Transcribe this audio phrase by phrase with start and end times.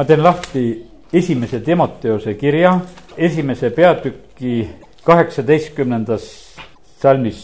[0.00, 2.70] ma teen lahti esimese Timoteose kirja,
[3.16, 4.70] esimese peatüki
[5.04, 6.24] kaheksateistkümnendas
[7.02, 7.42] salmis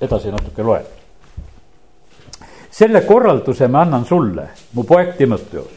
[0.00, 0.86] edasi natuke loen.
[2.70, 5.76] selle korralduse ma annan sulle, mu poeg Timoteos.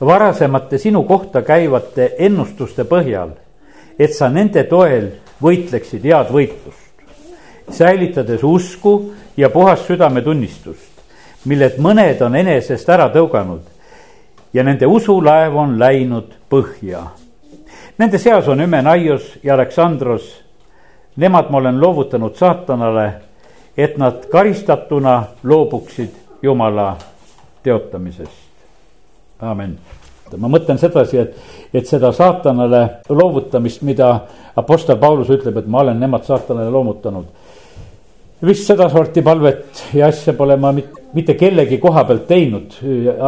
[0.00, 3.30] varasemate sinu kohta käivate ennustuste põhjal,
[3.98, 7.06] et sa nende toel võitleksid head võitlust,
[7.70, 10.92] säilitades usku ja puhast südametunnistust,
[11.44, 13.72] millelt mõned on enesest ära tõuganud
[14.54, 17.02] ja nende usulaev on läinud põhja.
[17.98, 20.30] Nende seas on Ümenaios ja Aleksandros.
[21.16, 23.12] Nemad ma olen loovutanud saatanale,
[23.76, 26.10] et nad karistatuna loobuksid
[26.42, 26.96] Jumala
[27.62, 28.44] teotamisest.
[29.40, 29.78] amin.
[30.36, 31.36] ma mõtlen sedasi, et,
[31.74, 34.20] et seda saatanale loovutamist, mida
[34.56, 37.26] Apostel Paulus ütleb, et ma olen nemad saatanale loomutanud
[38.42, 42.78] vist sedasorti palvet ja asja pole ma mitte kellegi koha pealt teinud,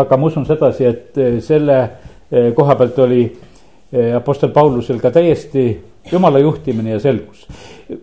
[0.00, 1.78] aga ma usun sedasi, et eh, selle
[2.30, 5.68] eh, koha pealt oli eh, Apostel Paulusel ka täiesti
[6.10, 7.46] jumala juhtimine ja selgus.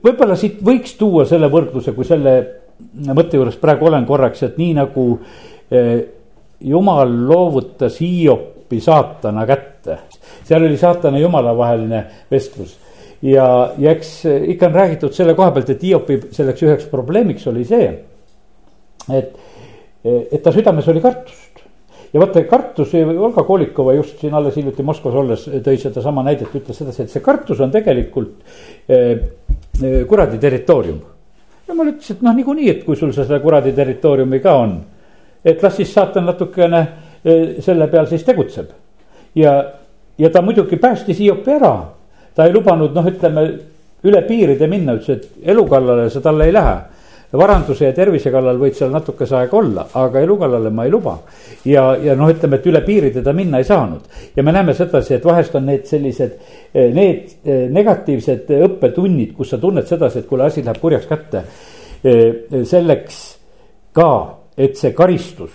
[0.03, 2.35] võib-olla siit võiks tuua selle võrdluse, kui selle
[3.11, 5.05] mõtte juures praegu olen korraks, et nii nagu
[6.63, 9.97] jumal loovutas Hiopi saatana kätte,
[10.43, 12.75] seal oli saatana jumala vaheline vestlus
[13.23, 17.63] ja, ja eks ikka on räägitud selle koha pealt, et Hiopi selleks üheks probleemiks oli
[17.67, 17.87] see,
[19.13, 19.31] et,
[20.03, 21.63] et ta südames oli kartust.
[22.13, 26.77] ja vaata, kartus, Olga Kolikova just siin alles hiljuti Moskvas olles tõi sedasama näidet, ütles
[26.77, 28.35] sedasi, et see kartus on tegelikult
[28.89, 29.17] eh,
[29.81, 30.99] eh kuradi territoorium.
[31.67, 34.77] jumal ütles, et noh, niikuinii, et kui sul seda kuradi territooriumi ka on,
[35.45, 36.85] et las siis saatan natukene
[37.23, 38.69] eh, selle peal siis tegutseb.
[39.35, 39.57] ja,
[40.17, 41.75] ja ta muidugi päästis Hiopi ära
[42.35, 43.45] ta ei lubanud, noh, ütleme
[44.03, 46.81] üle piiride minna, ütles, et elu kallale sa talle ei lähe.
[47.33, 51.17] varanduse ja tervise kallal võid seal natukese aega olla, aga elu kallale ma ei luba.
[51.65, 54.01] ja, ja noh, ütleme, et üle piiride ta minna ei saanud.
[54.35, 56.37] ja me näeme sedasi, et vahest on need sellised,
[56.73, 61.43] eh, need eh, negatiivsed õppetunnid, kus sa tunned sedasi, et kuule, asi läheb kurjaks kätte.
[62.03, 63.19] Eh, selleks
[63.95, 64.09] ka,
[64.57, 65.51] et see karistus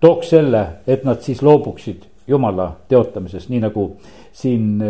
[0.00, 3.90] tooks selle, et nad siis loobuksid jumala teotamisest, nii nagu
[4.32, 4.80] siin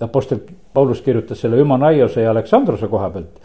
[0.00, 0.40] Apostel
[0.74, 3.38] Paulus kirjutas selle Ümanaiose ja Aleksandruse koha pealt.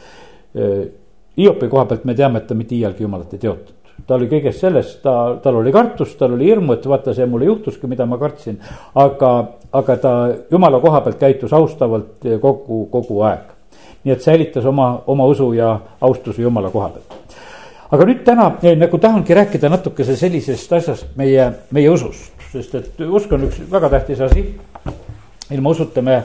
[1.38, 4.64] Hiopi koha pealt me teame, et ta mitte iialgi jumalat ei teotanud ta oli kõigest
[4.64, 5.14] sellest, ta,
[5.44, 8.60] tal oli kartus, tal oli hirmu, et vaata, see mulle juhtuski, mida ma kartsin.
[8.96, 9.32] aga,
[9.78, 10.14] aga ta
[10.52, 13.50] jumala koha pealt käitus austavalt kogu, kogu aeg.
[14.04, 17.38] nii et säilitas oma, oma usu ja austuse jumala koha pealt.
[17.92, 23.32] aga nüüd täna nagu tahangi rääkida natukese sellisest asjast meie, meie usust, sest et usk
[23.32, 24.46] on üks väga tähtis asi
[25.68, 26.24] usuta me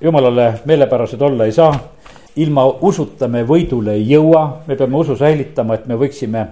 [0.00, 1.74] jumalale meelepärased olla ei saa.
[2.36, 6.46] ilma usuta me võidule ei jõua, me peame usu säilitama, et me võiksime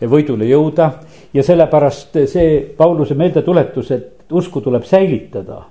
[0.00, 0.90] võidule jõuda.
[1.34, 5.62] ja sellepärast see Pauluse meeldetuletus, et usku tuleb säilitada.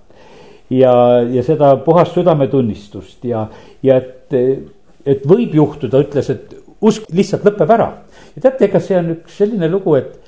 [0.70, 3.48] ja, ja seda puhast südametunnistust ja,
[3.84, 4.34] ja et,
[5.06, 7.92] et võib juhtuda, ütles, et usk lihtsalt lõpeb ära.
[8.36, 10.20] ja teate, ega see on üks selline lugu, et,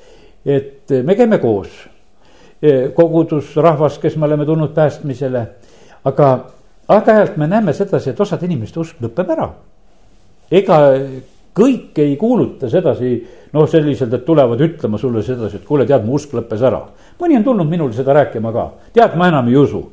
[0.46, 1.88] et me käime koos
[2.96, 5.48] kogudusrahvas, kes me oleme tulnud päästmisele.
[6.06, 6.28] aga
[6.88, 9.50] aeg-ajalt me näeme sedasi, et osade inimeste usk lõpeb ära.
[10.52, 10.80] ega
[11.58, 16.14] kõik ei kuuluta sedasi, noh, selliselt, et tulevad ütlema sulle sedasi, et kuule, tead, mu
[16.16, 16.82] usk lõppes ära.
[17.20, 19.86] mõni on tulnud minul seda rääkima ka, tead, ma enam ei usu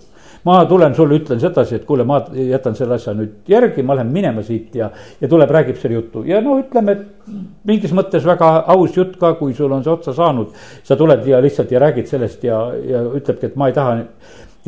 [0.45, 4.13] ma tulen sulle, ütlen sedasi, et kuule, ma jätan selle asja nüüd järgi, ma lähen
[4.13, 4.91] minema siit ja,
[5.21, 7.37] ja tuleb, räägib selle jutu ja no ütleme, et
[7.69, 10.53] mingis mõttes väga aus jutt ka, kui sul on see otsa saanud.
[10.85, 13.97] sa tuled ja lihtsalt ja räägid sellest ja, ja ütlebki, et ma ei taha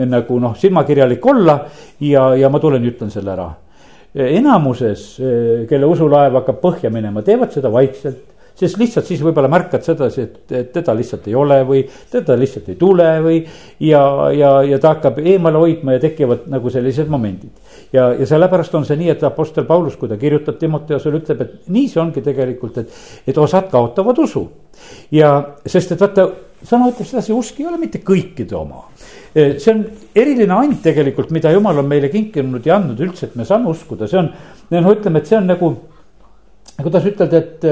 [0.05, 1.59] nagu noh, silmakirjalik olla
[2.01, 3.51] ja, ja ma tulen ja ütlen selle ära.
[4.15, 5.05] enamuses,
[5.69, 10.55] kelle usulaev hakkab põhja minema, teevad seda vaikselt sest lihtsalt siis võib-olla märkad sedasi, et,
[10.72, 13.43] teda lihtsalt ei ole või teda lihtsalt ei tule või.
[13.84, 14.03] ja,
[14.33, 17.53] ja, ja ta hakkab eemale hoidma ja tekivad nagu sellised momendid.
[17.93, 21.71] ja, ja sellepärast on see nii, et Apostel Paulus, kui ta kirjutab Timoteosele, ütleb, et
[21.72, 24.47] nii see ongi tegelikult, et, et osad kaotavad usu.
[25.12, 26.28] ja sest, et vaata,
[26.65, 28.86] sõna ütleb sedasi, usk ei ole mitte kõikide oma
[29.36, 29.83] see on
[30.16, 34.09] eriline and tegelikult, mida jumal on meile kinkinud ja andnud üldse, et me saame uskuda,
[34.09, 34.31] see on,
[34.72, 35.69] noh, ütleme, et see on nagu
[36.83, 37.65] kuidas ütelda, et,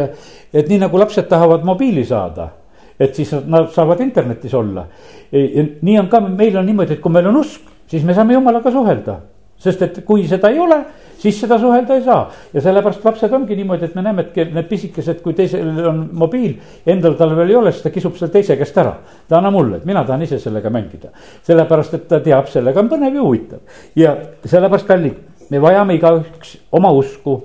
[0.53, 2.49] et nii nagu lapsed tahavad mobiili saada,
[3.01, 4.87] et siis nad saavad internetis olla.
[5.33, 8.73] nii on ka, meil on niimoodi, et kui meil on usk, siis me saame jumalaga
[8.73, 9.21] suhelda
[9.65, 10.79] sest et kui seda ei ole,
[11.21, 12.25] siis seda suhelda ei saa.
[12.53, 16.57] ja sellepärast lapsed ongi niimoodi, et me näeme, et need pisikesed, kui teisel on mobiil,
[16.87, 18.97] endal tal veel ei ole, siis ta kisub selle teise käest ära.
[19.29, 21.12] ta anna mulle, et mina tahan ise sellega mängida.
[21.47, 23.62] sellepärast, et ta teab, sellega on põnev ja huvitav.
[23.97, 27.43] ja sellepärast, kallid, me vajame igaüks oma usku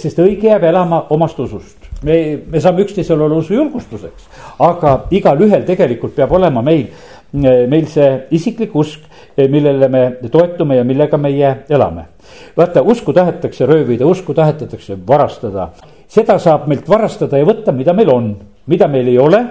[0.00, 1.78] sest õige jääb elama omast usust.
[2.04, 4.28] me, me saame üksteisele olla usu julgustuseks,
[4.60, 6.86] aga igalühel tegelikult peab olema meil,
[7.32, 9.06] meil see isiklik usk,
[9.36, 12.06] millele me toetume ja millega meie elame.
[12.56, 15.70] vaata, usku tahetakse röövida, usku tahetakse varastada,
[16.08, 18.34] seda saab meilt varastada ja võtta, mida meil on,
[18.66, 19.44] mida meil ei ole,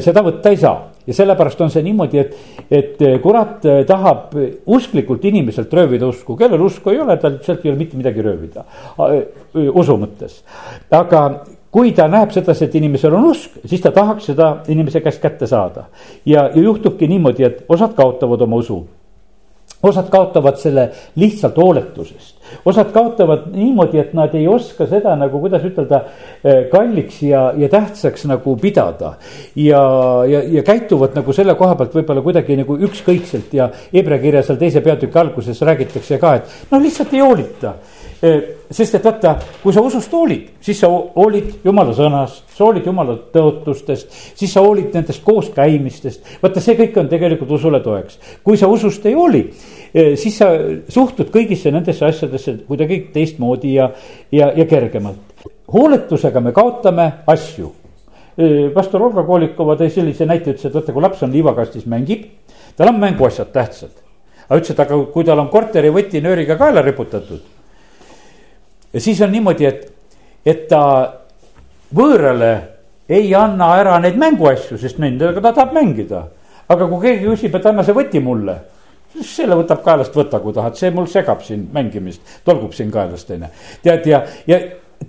[0.00, 2.36] seda võtta ei saa ja sellepärast on see niimoodi, et,
[2.70, 7.80] et kurat tahab usklikult inimeselt röövida usku, kellel usku ei ole, tal sealt ei ole
[7.80, 8.64] mitte midagi röövida
[9.54, 10.40] usu mõttes.
[10.90, 11.24] aga
[11.72, 15.46] kui ta näeb sedasi, et inimesel on usk, siis ta tahaks seda inimese käest kätte
[15.46, 15.88] saada.
[16.26, 18.82] ja, ja juhtubki niimoodi, et osad kaotavad oma usu
[19.82, 25.64] osad kaotavad selle lihtsalt hooletusest, osad kaotavad niimoodi, et nad ei oska seda nagu, kuidas
[25.66, 26.02] ütelda,
[26.44, 29.14] eh, kalliks ja, ja tähtsaks nagu pidada.
[29.56, 29.82] ja,
[30.28, 34.58] ja, ja käituvad nagu selle koha pealt võib-olla kuidagi nagu ükskõikselt ja Hebra kirja seal
[34.60, 37.74] teise peatüki alguses räägitakse ka, et no lihtsalt ei hoolita
[38.22, 39.32] sest et vaata,
[39.64, 44.62] kui sa usust hoolid, siis sa hoolid jumala sõnast, sa hoolid jumala tõotustest, siis sa
[44.62, 46.36] hoolid nendest kooskäimistest.
[46.42, 48.18] vaata, see kõik on tegelikult usule toeks.
[48.44, 49.42] kui sa usust ei hooli,
[49.92, 50.52] siis sa
[50.88, 53.90] suhtud kõigisse nendesse asjadesse kuidagi teistmoodi ja,
[54.30, 55.48] ja, ja kergemalt.
[55.72, 57.72] hooletusega me kaotame asju.
[58.74, 62.28] pastor Olga Koolikova tõi sellise näite, ütles, et vaata, kui laps on liivakastis mängib,
[62.76, 63.98] tal on mänguasjad tähtsad.
[64.46, 67.51] aga ütles, et aga kui tal on korteri võti nööriga kaela riputatud
[68.92, 69.88] ja siis on niimoodi, et,
[70.46, 70.82] et ta
[71.94, 72.52] võõrale
[73.08, 76.28] ei anna ära neid mänguasju, sest nendega ta tahab mängida.
[76.72, 78.54] aga kui keegi küsib, et anna see võti mulle,
[79.12, 83.30] siis selle võtab kaelast, võta, kui tahad, see mul segab siin mängimist, tolgub siin kaelast,
[83.34, 83.50] onju.
[83.82, 84.60] tead ja, ja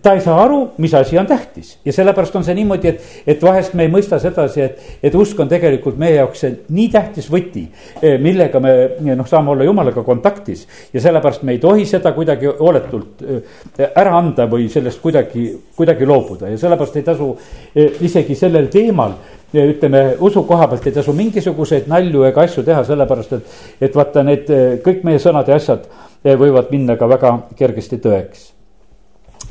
[0.02, 1.78] ta ei saa aru, mis asi on tähtis.
[1.86, 5.40] Ja sellepärast on see niimoodi, et, et vahest me ei mõista sedasi, et, et usk
[5.44, 7.66] on tegelikult meie jaoks see nii tähtis võti,
[8.02, 8.74] eh, millega me
[9.14, 10.66] noh, saame olla jumalaga kontaktis.
[10.94, 13.60] ja sellepärast me ei tohi seda kuidagi hooletult eh,
[13.90, 16.50] ära anda või sellest kuidagi, kuidagi loobuda.
[16.54, 17.34] Ja sellepärast ei tasu
[17.76, 19.18] isegi sellel teemal
[19.54, 23.54] ütleme, usu koha pealt ei tasu mingisuguseid nalju ega asju teha, sellepärast et,
[23.90, 24.50] et vaata, need
[24.86, 25.86] kõik meie sõnad ja asjad
[26.24, 28.53] võivad minna ka väga kergesti tõeks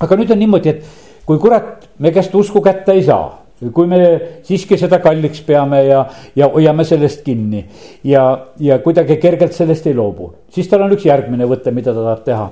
[0.02, 3.98] aga nüüd on niimoodi, et kui kurat me käest usku kätte ei saa kui me
[4.42, 6.00] siiski seda kalliks peame ja,
[6.34, 7.60] ja hoiame sellest kinni
[8.08, 8.24] ja,
[8.58, 12.24] ja kuidagi kergelt sellest ei loobu, siis tal on üks järgmine võte, mida ta tahab
[12.26, 12.48] teha.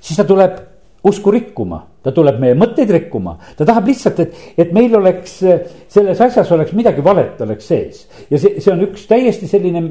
[0.00, 0.58] siis ta tuleb
[1.08, 6.20] usku rikkuma, ta tuleb meie mõtteid rikkuma, ta tahab lihtsalt, et, et meil oleks selles
[6.20, 8.04] asjas oleks midagi valet oleks sees.
[8.28, 9.86] ja see, see on üks täiesti selline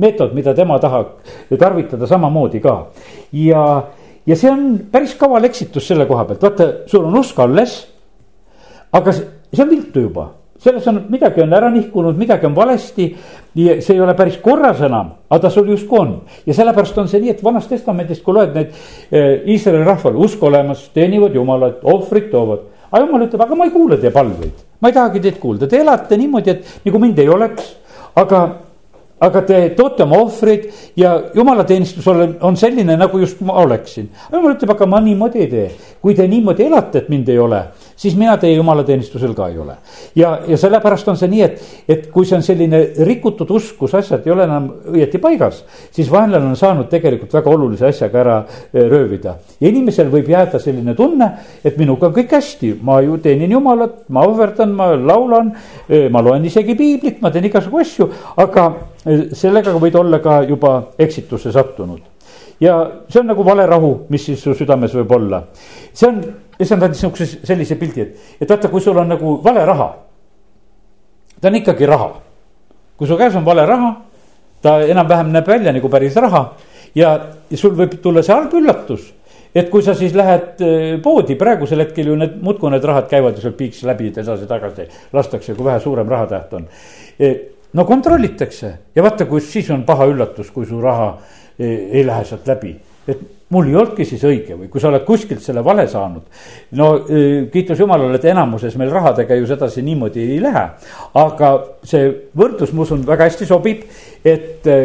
[0.00, 1.18] meetod, mida tema tahab
[1.60, 2.76] tarvitada samamoodi ka
[3.36, 3.64] ja
[4.26, 7.80] ja see on päris kaval eksitus selle koha pealt, vaata, sul on usk alles.
[8.92, 10.26] aga see on viltu juba,
[10.60, 13.16] selles on midagi on ära nihkunud, midagi on valesti.
[13.54, 16.12] see ei ole päris korras enam, aga ta sul justkui on
[16.46, 18.74] ja sellepärast on see nii, et vanast testamendist, kui loed neid
[19.10, 22.66] eh, Iisraeli rahval usk olemas, teenivad jumalat, ohvrit toovad.
[22.90, 25.80] aga jumal ütleb, aga ma ei kuule teie palveid, ma ei tahagi teid kuulda, te
[25.80, 27.76] elate niimoodi, et nagu mind ei oleks,
[28.18, 28.42] aga
[29.20, 34.08] aga te toote oma ohvreid ja jumalateenistus on, on selline, nagu just ma oleksin.
[34.32, 35.68] jumal ütleb, aga ma niimoodi ei tee.
[36.00, 37.60] kui te niimoodi elate, et mind ei ole,
[38.00, 39.76] siis mina teie jumalateenistusel ka ei ole.
[40.16, 43.94] ja, ja sellepärast on see nii, et, et kui see on selline rikutud usk, kus
[43.98, 48.38] asjad ei ole enam õieti paigas, siis vaenlane on saanud tegelikult väga olulise asjaga ära
[48.46, 49.36] eh, röövida.
[49.60, 51.28] ja inimesel võib jääda selline tunne,
[51.64, 55.52] et minuga on kõik hästi, ma ju teenin jumalat, ma ohverdan, ma laulan,
[55.88, 58.08] eh, ma loen isegi piiblit, ma teen igasugu asju,
[58.40, 58.70] aga
[59.32, 62.00] sellega võid olla ka juba eksitusse sattunud.
[62.60, 62.74] ja
[63.08, 65.42] see on nagu vale rahu, mis siis su südames võib olla.
[65.92, 66.20] see on,
[66.60, 69.94] issand andis sihukese sellise pildi, et, et vaata, kui sul on nagu vale raha.
[71.40, 72.10] ta on ikkagi raha.
[72.96, 73.94] kui su käes on vale raha,
[74.62, 76.50] ta enam-vähem näeb välja nagu päris raha
[76.94, 77.16] ja,
[77.54, 79.12] sul võib tulla see halb üllatus
[79.54, 83.38] et kui sa siis lähed eh, poodi, praegusel hetkel ju need muudkui need rahad käivad
[83.38, 86.68] ju seal piiks läbi edasi-tagasi, lastakse, kui vähe suurem rahatäht on
[87.18, 87.32] e,
[87.72, 91.12] no kontrollitakse ja vaata, kui siis on paha üllatus, kui su raha
[91.58, 92.76] ei, ei lähe sealt läbi.
[93.08, 96.22] et mul ei olnudki siis õige või kui sa oled kuskilt selle vale saanud.
[96.78, 97.22] no e,
[97.52, 100.64] kiitus Jumalale, et enamuses meil rahadega ju sedasi niimoodi ei lähe.
[101.18, 101.52] aga
[101.84, 103.82] see võrdlus, ma usun, väga hästi sobib,
[104.24, 104.78] et, e,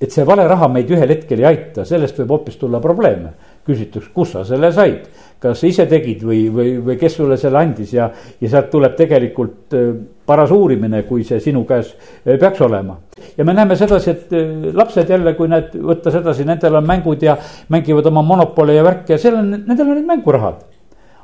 [0.00, 3.34] et see vale raha meid ühel hetkel ei aita, sellest võib hoopis tulla probleeme.
[3.66, 5.08] küsitakse, kus sa selle said,
[5.42, 8.08] kas ise tegid või, või, või kes sulle selle andis ja,
[8.40, 9.86] ja sealt tuleb tegelikult e,
[10.26, 11.92] paras uurimine, kui see sinu käes
[12.24, 12.98] eh, peaks olema.
[13.36, 17.22] ja me näeme sedasi, et eh, lapsed jälle, kui need võtta sedasi, nendel on mängud
[17.22, 17.36] ja
[17.68, 20.64] mängivad oma monopole ja värki ja seal on, nendel on need mängurahad.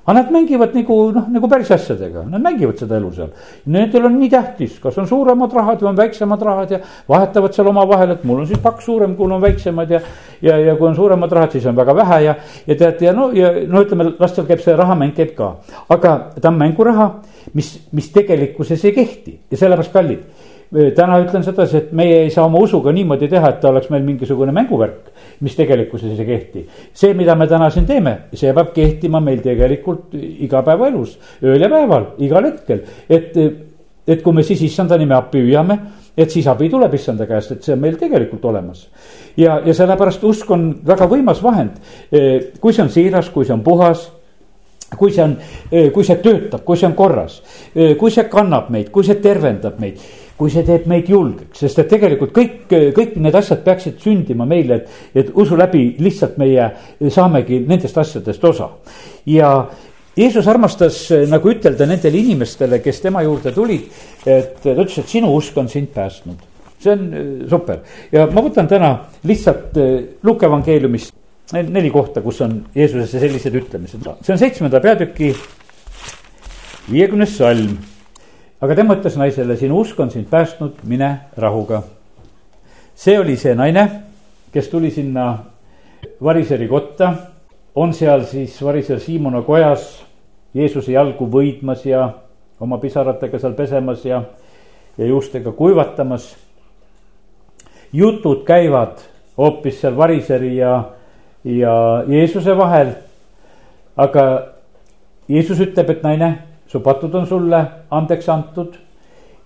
[0.05, 3.31] Aga nad mängivad nagu noh, nagu päris asjadega, nad mängivad seda elu seal.
[3.71, 7.71] Nendel on nii tähtis, kas on suuremad rahad või on väiksemad rahad ja vahetavad seal
[7.71, 10.03] omavahel, et mul on siis paks suurem, kui on väiksemad ja.
[10.43, 13.31] ja, ja kui on suuremad rahad, siis on väga vähe ja, ja teate ja no,
[13.37, 15.55] ja no ütleme, lastel käib see rahamäng käib ka.
[15.89, 17.11] aga ta on mänguraha,
[17.55, 22.47] mis, mis tegelikkuses ei kehti ja sellepärast kallid täna ütlen sedasi, et meie ei saa
[22.49, 25.11] oma usuga niimoodi teha, et ta oleks meil mingisugune mänguvärk,
[25.45, 26.67] mis tegelikkuses ei kehti.
[26.95, 32.15] see, mida me täna siin teeme, see peab kehtima meil tegelikult igapäevaelus, ööl ja päeval,
[32.25, 33.37] igal hetkel, et,
[34.07, 35.79] et kui me siis issanda nime appi hüüame
[36.17, 38.87] et siis abi tuleb issanda käest, et see on meil tegelikult olemas.
[39.37, 41.79] ja, ja sellepärast usk on väga võimas vahend,
[42.61, 44.11] kui see on siiras, kui see on puhas
[44.99, 45.39] kui see on,
[45.93, 47.39] kui see töötab, kui see on korras,
[47.73, 50.01] kui see kannab meid, kui see tervendab meid
[50.43, 54.81] kui see teeb meid julgeks, sest et tegelikult kõik, kõik need asjad peaksid sündima meile,
[54.81, 56.67] et, et usu läbi lihtsalt meie
[57.15, 58.73] saamegi nendest asjadest osa.
[59.31, 59.53] ja
[60.19, 60.97] Jeesus armastas
[61.31, 63.87] nagu ütelda nendele inimestele, kes tema juurde tulid,
[64.27, 66.43] et ta ütles, et sinu usk on sind päästnud.
[66.83, 67.79] see on äh, super
[68.11, 68.91] ja ma võtan täna
[69.23, 69.93] lihtsalt äh,
[70.27, 71.15] Luuke evangeeliumist
[71.53, 75.31] neli kohta, kus on Jeesusesse sellised ütlemised, see on seitsmenda peatüki
[76.91, 77.79] viiekümnes salm
[78.63, 81.83] aga tema ütles naisele, sinu usk on sind päästnud, mine rahuga.
[82.95, 83.89] see oli see naine,
[84.53, 85.39] kes tuli sinna
[86.23, 87.15] variseri kotta,
[87.75, 90.05] on seal siis variser Siimona kojas
[90.55, 92.11] Jeesuse jalgu võidmas ja
[92.61, 94.23] oma pisaratega seal pesemas ja,
[94.99, 96.37] ja juustega kuivatamas.
[97.93, 99.01] jutud käivad
[99.39, 100.85] hoopis seal variseri ja,
[101.45, 102.95] ja Jeesuse vahel.
[103.97, 104.47] aga
[105.29, 108.77] Jeesus ütleb, et naine su patud on sulle andeks antud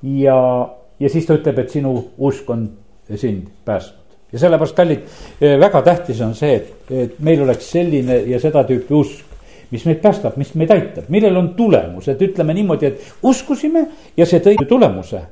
[0.03, 0.69] ja,
[1.01, 2.69] ja siis ta ütleb, et sinu usk on
[3.15, 4.03] sind päästnud.
[4.33, 5.07] ja sellepärast, kallid,
[5.41, 9.37] väga tähtis on see, et, et meil oleks selline ja seda tüüpi usk,
[9.71, 14.27] mis meid päästab, mis meid aitab, millel on tulemus, et ütleme niimoodi, et uskusime ja
[14.27, 15.23] see tõi tulemuse.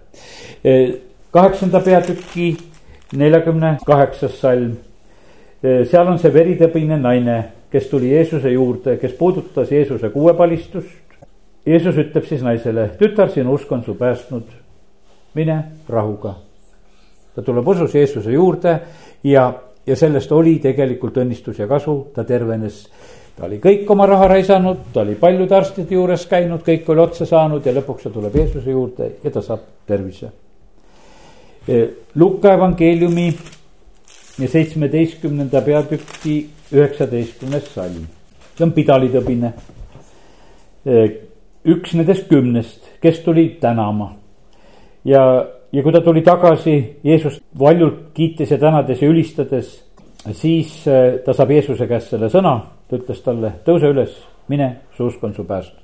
[1.34, 2.56] kaheksanda peatüki
[3.16, 4.76] neljakümne kaheksas salm.
[5.62, 7.38] seal on see veritõbine naine,
[7.70, 11.13] kes tuli Jeesuse juurde, kes puudutas Jeesuse kuuepalistust
[11.66, 14.50] Jeesus ütleb siis naisele, tütar, sinu usk on su päästnud,
[15.34, 15.56] mine
[15.88, 16.34] rahuga.
[17.34, 18.80] ta tuleb usus Jeesuse juurde
[19.24, 19.52] ja,
[19.86, 22.88] ja sellest oli tegelikult õnnistus ja kasu, ta tervenes.
[23.36, 27.26] ta oli kõik oma raha raisanud, ta oli paljude arstide juures käinud, kõik oli otsa
[27.26, 30.30] saanud ja lõpuks ta tuleb Jeesuse juurde ja ta saab tervise.
[32.14, 33.30] Luka evangeeliumi
[34.36, 36.42] seitsmeteistkümnenda peatüki
[36.72, 38.04] üheksateistkümnes salm,
[38.52, 39.54] see on pidalitõbine
[41.64, 44.12] üks nendest kümnest, kes tuli tänama.
[45.04, 49.78] ja, ja kui ta tuli tagasi Jeesust valjult kiites ja tänades ja ülistades,
[50.32, 54.18] siis äh, ta saab Jeesuse käest selle sõna, ta ütles talle, tõuse üles,
[54.52, 55.80] mine, su usk on su päästnud.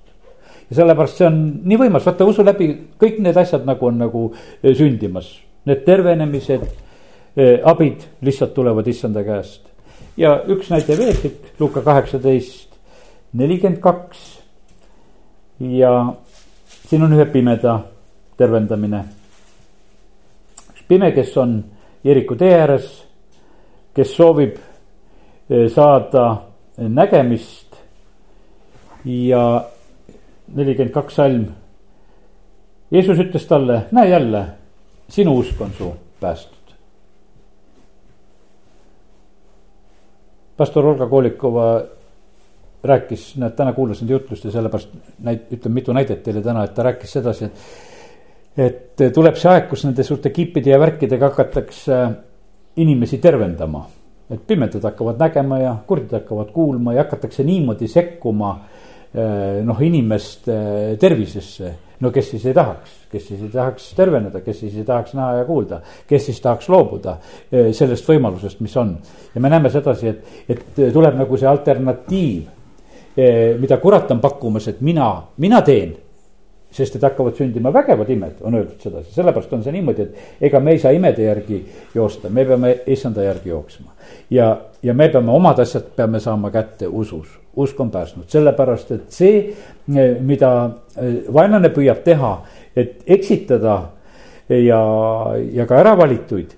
[0.70, 2.68] ja sellepärast see on nii võimas, vaata usu läbi
[3.00, 5.32] kõik need asjad nagu on nagu äh, sündimas,
[5.64, 6.66] need tervenemised,
[7.36, 9.64] äh, abid lihtsalt tulevad issanda käest.
[10.16, 12.68] ja üks näide veel siit, Luka kaheksateist,
[13.32, 14.39] nelikümmend kaks
[15.60, 16.14] ja
[16.88, 17.80] siin on ühe pimeda
[18.36, 19.04] tervendamine.
[20.70, 21.64] üks pime, kes on
[22.04, 22.86] Jeriku tee ääres,
[23.94, 24.56] kes soovib
[25.50, 26.42] eh, saada
[26.76, 27.76] nägemist
[29.04, 29.64] ja
[30.54, 31.44] nelikümmend kaks salm.
[32.90, 34.46] Jeesus ütles talle, näe jälle,
[35.08, 36.56] sinu usk on su päästnud.
[40.56, 41.82] pastor Olga Kolikova
[42.84, 44.90] rääkis, näed, täna kuulasin jutlust ja sellepärast
[45.24, 47.62] näit-, ütlen mitu näidet teile täna, et ta rääkis sedasi, et.
[48.60, 52.00] et tuleb see aeg, kus nende suurte kippide ja värkidega hakatakse
[52.80, 53.86] inimesi tervendama.
[54.30, 58.50] et pimedad hakkavad nägema ja kurdid hakkavad kuulma ja hakatakse niimoodi sekkuma
[59.14, 61.72] eh, noh, inimeste tervisesse.
[62.00, 65.42] no kes siis ei tahaks, kes siis ei tahaks terveneda, kes siis ei tahaks näha
[65.42, 67.18] ja kuulda, kes siis tahaks loobuda
[67.50, 68.96] sellest võimalusest, mis on.
[69.34, 72.59] ja me näeme sedasi, et, et tuleb nagu see alternatiiv
[73.16, 75.96] mida kurat on pakkumas, et mina, mina teen.
[76.70, 80.60] sest et hakkavad sündima vägevad imed, on öeldud sedasi, sellepärast on see niimoodi, et ega
[80.62, 81.56] me ei saa imede järgi
[81.96, 83.90] joosta, me peame issanda järgi jooksma.
[84.30, 84.52] ja,
[84.82, 87.26] ja me peame omad asjad peame saama kätte usus,
[87.56, 89.40] usk on päästnud, sellepärast et see,
[89.96, 90.52] eh, mida
[90.94, 92.36] eh, vaenlane püüab teha,
[92.76, 93.80] et eksitada
[94.50, 94.80] ja,
[95.52, 96.54] ja ka äravalituid,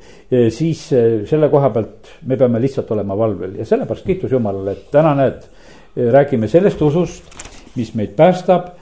[0.53, 0.87] siis
[1.29, 3.57] selle koha pealt me peame lihtsalt olema valvel.
[3.61, 5.45] Ja sellepärast kiitus Jumalale, et täna näed
[5.97, 7.25] räägime sellest usust,
[7.77, 8.73] mis meid päästab,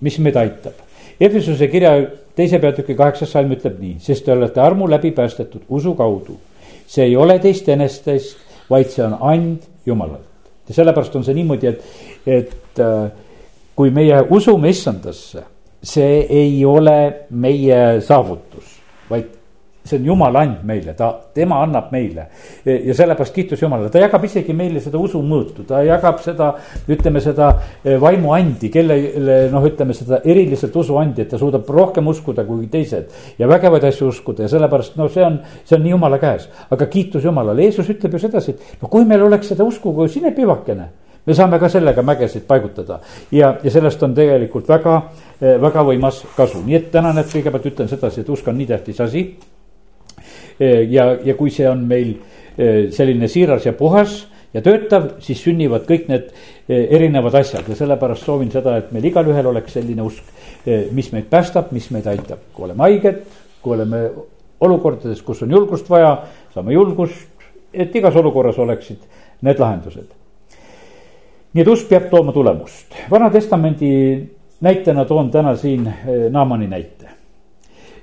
[0.00, 0.86] mis meid aitab.
[1.20, 1.94] Efesuse kirja
[2.36, 6.38] teise peatüki kaheksas salm ütleb nii, sest te olete armu läbi päästetud usu kaudu.
[6.90, 8.38] see ei ole teist enestest,
[8.70, 10.26] vaid see on and Jumalalt.
[10.68, 11.84] ja sellepärast on see niimoodi, et,
[12.26, 13.10] et äh,
[13.76, 15.42] kui meie usume issandasse,
[15.82, 18.78] see ei ole meie saavutus,
[19.10, 19.39] vaid
[19.90, 22.26] see on jumala and meile, ta, tema annab meile.
[22.64, 26.52] ja sellepärast kiitus Jumalale, ta jagab isegi meile seda usumõõtu, ta jagab seda,
[26.90, 27.50] ütleme seda
[27.84, 33.10] eh, vaimuandi, kellele noh, ütleme seda eriliselt usuandi, et ta suudab rohkem uskuda kui teised.
[33.38, 36.48] ja vägevaid asju uskuda ja sellepärast no see on, see on Jumala käes.
[36.70, 40.08] aga kiitus Jumalale, Jeesus ütleb ju sedasi, et no kui meil oleks seda usku kui
[40.08, 40.90] sinepivakene
[41.26, 43.00] me saame ka sellega mägesid paigutada
[43.32, 44.96] ja, ja sellest on tegelikult väga,
[45.40, 48.68] eh, väga võimas kasu, nii et täna näed, kõigepealt ütlen sedasi, et usk on nii
[48.70, 49.24] tähtis asi
[50.60, 52.12] ja, ja kui see on meil
[52.58, 56.28] eh, selline siiras ja puhas ja töötav, siis sünnivad kõik need
[56.68, 60.36] eh, erinevad asjad ja sellepärast soovin seda, et meil igalühel oleks selline usk,
[60.92, 63.22] mis meid päästab, mis meid aitab, kui oleme haiged,
[63.64, 64.02] kui oleme
[64.60, 66.10] olukordades, kus on julgust vaja,
[66.52, 69.06] saame julgust, et igas olukorras oleksid
[69.46, 70.10] need lahendused.
[71.54, 73.94] nii et usk peab tooma tulemust, Vana-testamendi
[74.60, 75.88] näitena toon täna siin
[76.30, 77.08] Naamani näite.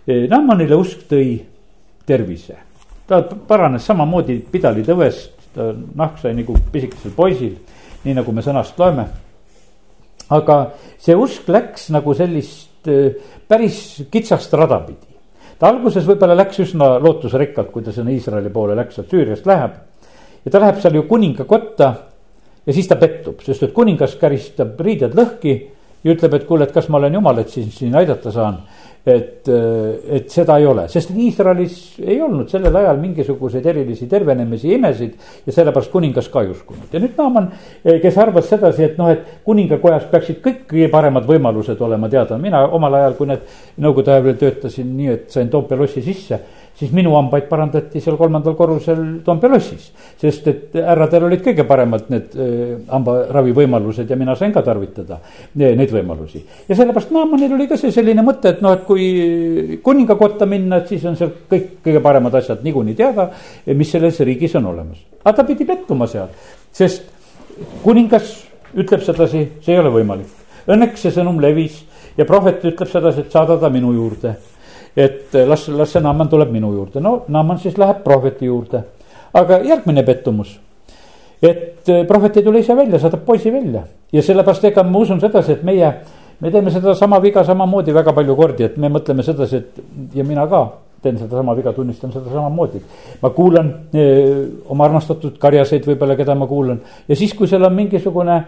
[0.07, 1.37] Naamanile usk tõi
[2.07, 2.55] tervise.
[3.07, 5.35] ta paranes samamoodi pidalitõvest,
[5.95, 7.53] nahk sai nagu pisikesel poisil,
[8.03, 9.07] nii nagu me sõnast loeme.
[10.29, 10.57] aga
[10.99, 13.15] see usk läks nagu sellist äh,
[13.47, 15.15] päris kitsast rada pidi.
[15.59, 19.79] ta alguses võib-olla läks üsna lootusrikkalt, kui ta sinna Iisraeli poole läks, sealt Süüriast läheb.
[20.45, 21.93] ja ta läheb seal ju kuninga kotta
[22.65, 25.55] ja siis ta pettub, sest et kuningas käristab riided lõhki
[26.07, 28.61] ja ütleb, et kuule, et kas ma olen jumal, et siin, siin aidata saan
[29.07, 35.13] et, et seda ei ole, sest Iisraelis ei olnud sellel ajal mingisuguseid erilisi tervenemisi, imesid.
[35.45, 37.47] ja sellepärast kuningas ka ei uskunud ja nüüd Naaman,
[38.03, 42.99] kes arvas sedasi, et noh, et kuningakojas peaksid kõik paremad võimalused olema teada, mina omal
[42.99, 43.47] ajal, kui need
[43.79, 46.41] nõukogude ajal veel töötasin nii, et sain Toompea lossi sisse
[46.77, 49.89] siis minu hambaid parandati seal kolmandal korrusel Toompea lossis.
[50.22, 55.19] sest et härradel olid kõige paremad need äh, hambaravi võimalused ja mina sain ka tarvitada
[55.57, 56.43] neid võimalusi.
[56.69, 60.93] ja sellepärast Naamanil oli ka see selline mõte, et noh, et kui kuningakotta minna, et
[60.93, 63.29] siis on seal kõik kõige paremad asjad niikuinii teada,
[63.74, 65.01] mis selles riigis on olemas.
[65.24, 66.29] aga ta pidi pettuma seal,
[66.72, 67.10] sest
[67.84, 68.36] kuningas
[68.77, 70.29] ütleb sedasi, see ei ole võimalik.
[70.67, 71.79] Õnneks see sõnum levis
[72.17, 74.36] ja prohvet ütleb sedasi, et saada ta minu juurde
[74.96, 78.84] et eh, las, las see Naaman tuleb minu juurde, no Naaman siis läheb prohveti juurde.
[79.33, 80.59] aga järgmine pettumus,
[81.42, 83.83] et eh, prohvet ei tule ise välja, saadab poisi välja
[84.14, 85.94] ja sellepärast ega ma usun sedasi, et meie,
[86.40, 90.48] me teeme sedasama viga samamoodi väga palju kordi, et me mõtleme sedasi, et ja mina
[90.48, 90.64] ka
[91.01, 92.81] teen sedasama viga, tunnistan seda samamoodi.
[93.22, 97.75] ma kuulan eh, oma armastatud karjaseid võib-olla, keda ma kuulan ja siis, kui seal on
[97.75, 98.42] mingisugune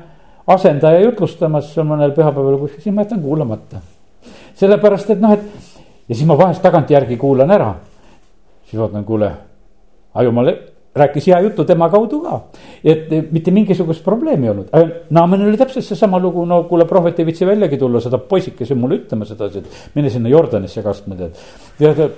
[0.50, 3.82] asendaja jutlustamas mõnel pühapäeval kuskil, siis ma jätan kuulamata.
[4.60, 5.69] sellepärast, et noh, et
[6.10, 7.74] ja siis ma vahest tagantjärgi kuulan ära.
[8.66, 9.32] siis vaatan, kuule,
[10.14, 10.54] Ajumaal
[10.96, 12.42] rääkis hea jutu tema kaudu ka.
[12.84, 14.70] et mitte mingisugust probleemi ei olnud,
[15.10, 19.04] Naamanil oli täpselt seesama lugu, no kuule, prohvet ei viitsi väljagi tulla, saadab poisikese mulle
[19.04, 21.38] ütlema sedasi, et mine sinna Jordanisse kastma tead.
[21.80, 22.10] ja ta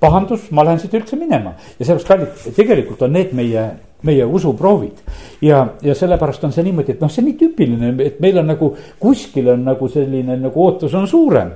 [0.00, 3.70] pahandus, ma lähen siit üldse minema ja sellepärast kallid, tegelikult on need meie
[4.02, 5.02] meie usuproovid.
[5.42, 8.48] ja, ja sellepärast on see niimoodi, et noh, see on nii tüüpiline, et meil on
[8.48, 11.52] nagu kuskil on nagu selline nagu ootus on suurem.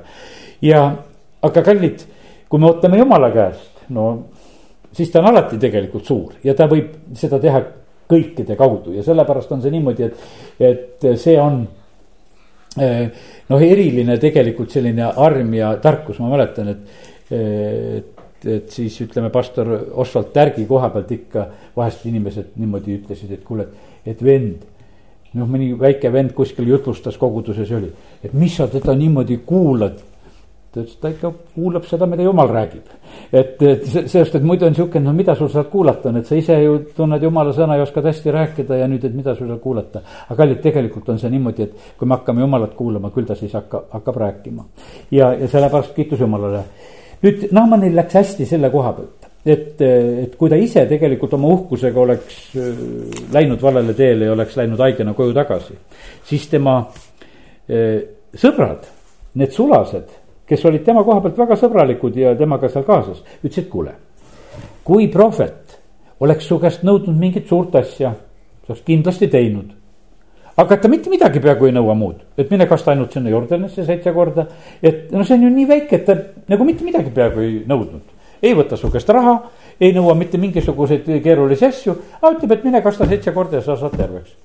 [0.62, 0.90] ja,
[1.44, 2.04] aga kallid,
[2.48, 4.08] kui me ootame jumala käest, no
[4.94, 7.62] siis ta on alati tegelikult suur ja ta võib seda teha
[8.10, 8.94] kõikide kaudu.
[8.96, 10.26] Ja sellepärast on see niimoodi, et,
[10.60, 11.62] et see on
[12.80, 13.06] eh,
[13.50, 19.72] noh, eriline tegelikult selline arm ja tarkus, ma mäletan, et, et, et siis ütleme, pastor
[20.04, 23.68] Oswald Tärgi koha pealt ikka vahest inimesed niimoodi ütlesid, et kuule,
[24.04, 24.66] et vend
[25.34, 27.88] noh, mõni väike vend kuskil jutlustas koguduses oli,
[28.22, 30.02] et mis sa teda niimoodi kuulad
[30.74, 32.92] ta ütles, ta ikka kuulab seda, mida jumal räägib.
[33.32, 36.38] et, et sellest, et muidu on sihuke, no mida sul seal kuulata on, et sa
[36.38, 39.60] ise ju tunned jumala sõna ja oskad hästi rääkida ja nüüd, et mida sul seal
[39.62, 40.02] kuulata.
[40.28, 43.54] aga kallid, tegelikult on see niimoodi, et kui me hakkame jumalat kuulama, küll ta siis
[43.54, 44.66] hakka, hakkab rääkima.
[45.10, 46.64] ja, ja sellepärast kiitus Jumalale.
[47.22, 52.00] nüüd Naamanil läks hästi selle koha pealt et, et kui ta ise tegelikult oma uhkusega
[52.00, 52.82] oleks äh,
[53.32, 55.76] läinud valele teele ja oleks läinud haigena koju tagasi,
[56.24, 56.78] siis tema
[57.68, 58.00] äh,
[58.40, 58.88] sõbrad,
[59.38, 63.94] need sulased kes olid tema koha pealt väga sõbralikud ja temaga seal kaasas, ütlesid, kuule.
[64.84, 65.78] kui prohvet
[66.20, 68.12] oleks su käest nõudnud mingit suurt asja,
[68.66, 69.72] sa oleks kindlasti teinud.
[70.56, 74.12] aga ta mitte midagi peaaegu ei nõua muud, et mine kasta ainult sinna Jordanisse seitse
[74.12, 74.46] korda.
[74.82, 76.16] et no see on ju nii väike, et ta
[76.48, 78.02] nagu mitte midagi peaaegu ei nõudnud.
[78.42, 79.40] ei võta su käest raha,
[79.80, 83.76] ei nõua mitte mingisuguseid keerulisi asju, aga ütleb, et mine kasta seitse korda ja sa
[83.76, 84.36] saad terveks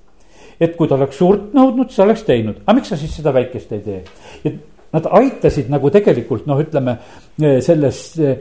[0.59, 3.71] et kui ta oleks suurt nõudnud, siis oleks teinud, aga miks sa siis seda väikest
[3.71, 4.01] ei tee?
[4.43, 4.57] et
[4.93, 6.97] Nad aitasid nagu tegelikult noh, ütleme
[7.41, 8.35] eh, sellesse,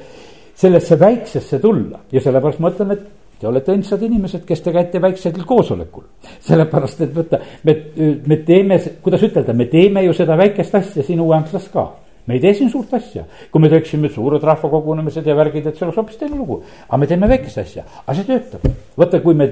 [0.57, 3.07] sellesse väiksesse tulla ja sellepärast ma ütlen, et
[3.39, 6.09] Te olete õndsad inimesed, kes te käite väiksel koosolekul.
[6.43, 7.75] sellepärast, et vaata, me,
[8.27, 11.87] me teeme, kuidas ütelda, me teeme ju seda väikest asja siin Uue-Amplas ka
[12.29, 15.87] me ei tee siin suurt asja, kui me teeksime suured rahvakogunemised ja värgid, et see
[15.87, 16.59] oleks hoopis teine lugu.
[16.85, 18.67] aga me teeme väikest asja, aga see töötab.
[19.01, 19.47] vaata, kui me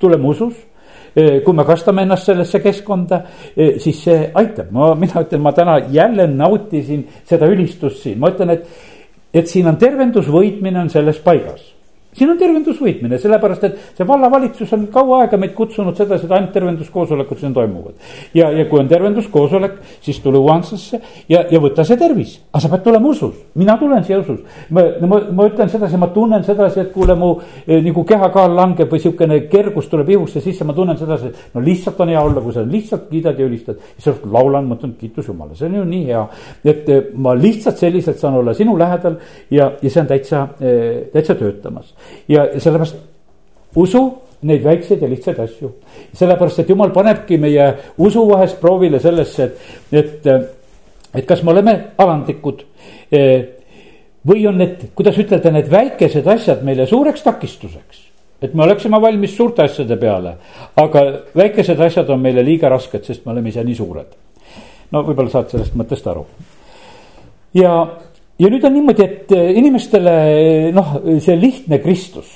[0.00, 0.73] tuleme usus eh,
[1.14, 3.20] kui me kastame ennast sellesse keskkonda,
[3.56, 8.32] eh, siis see aitab, ma, mina ütlen, ma täna jälle nautisin seda ülistust siin, ma
[8.34, 8.66] ütlen, et,
[9.34, 11.73] et siin on tervendusvõitmine on selles paigas
[12.14, 16.52] siin on tervendusvõitmine, sellepärast et see vallavalitsus on kaua aega meid kutsunud sedasi, et ainult
[16.54, 17.94] tervenduskoosolekud siin toimuvad.
[18.34, 22.70] ja, ja kui on tervenduskoosolek, siis tule Uansasse ja, ja võta see tervis, aga sa
[22.72, 24.40] pead tulema usus, mina tulen siia usus.
[24.70, 27.32] ma, ma, ma ütlen sedasi, ma tunnen sedasi, et kuule, mu
[27.66, 31.64] eh, nagu kehakaal langeb või sihukene kergus tuleb ihusse sisse, ma tunnen sedasi, et no
[31.64, 33.82] lihtsalt on hea olla, kui sa lihtsalt kiidad ja ülistad.
[33.98, 36.24] siis laulan, mõtlen kiitus Jumala, see on ju nii hea,
[36.64, 39.18] et eh, ma lihtsalt selliselt saan olla sinu lähedal
[39.50, 41.94] ja, ja see on täitsa, eh, täitsa töötamas
[42.28, 42.96] ja sellepärast
[43.76, 44.04] usu
[44.44, 45.70] neid väikseid ja lihtsaid asju.
[46.12, 49.50] sellepärast, et jumal panebki meie usu vahest proovile sellesse,
[49.92, 50.28] et, et,
[51.14, 52.64] et kas me oleme alandlikud.
[54.24, 58.02] või on need, kuidas ütelda, need väikesed asjad meile suureks takistuseks.
[58.42, 60.36] et me oleksime valmis suurte asjade peale,
[60.76, 61.04] aga
[61.36, 64.16] väikesed asjad on meile liiga rasked, sest me oleme ise nii suured.
[64.90, 66.26] no võib-olla saad sellest mõttest aru.
[67.54, 67.74] ja
[68.38, 70.14] ja nüüd on niimoodi, et eh, inimestele
[70.74, 72.30] noh, see lihtne Kristus,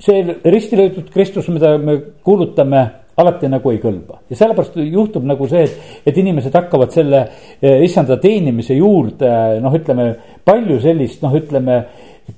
[0.00, 2.86] see risti löödud Kristus, mida me kuulutame,
[3.20, 4.22] alati nagu ei kõlba.
[4.30, 7.24] Ja sellepärast juhtub nagu see, et, et inimesed hakkavad selle
[7.60, 10.12] eh, issanda teenimise juurde noh, ütleme
[10.46, 11.82] palju sellist noh, ütleme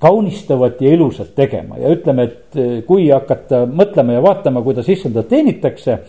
[0.03, 1.77] kaunistavat ja ilusat tegema.
[1.79, 6.01] Ja ütleme, et eh, kui hakata mõtlema ja vaatama, kuidas issandat teenitakse,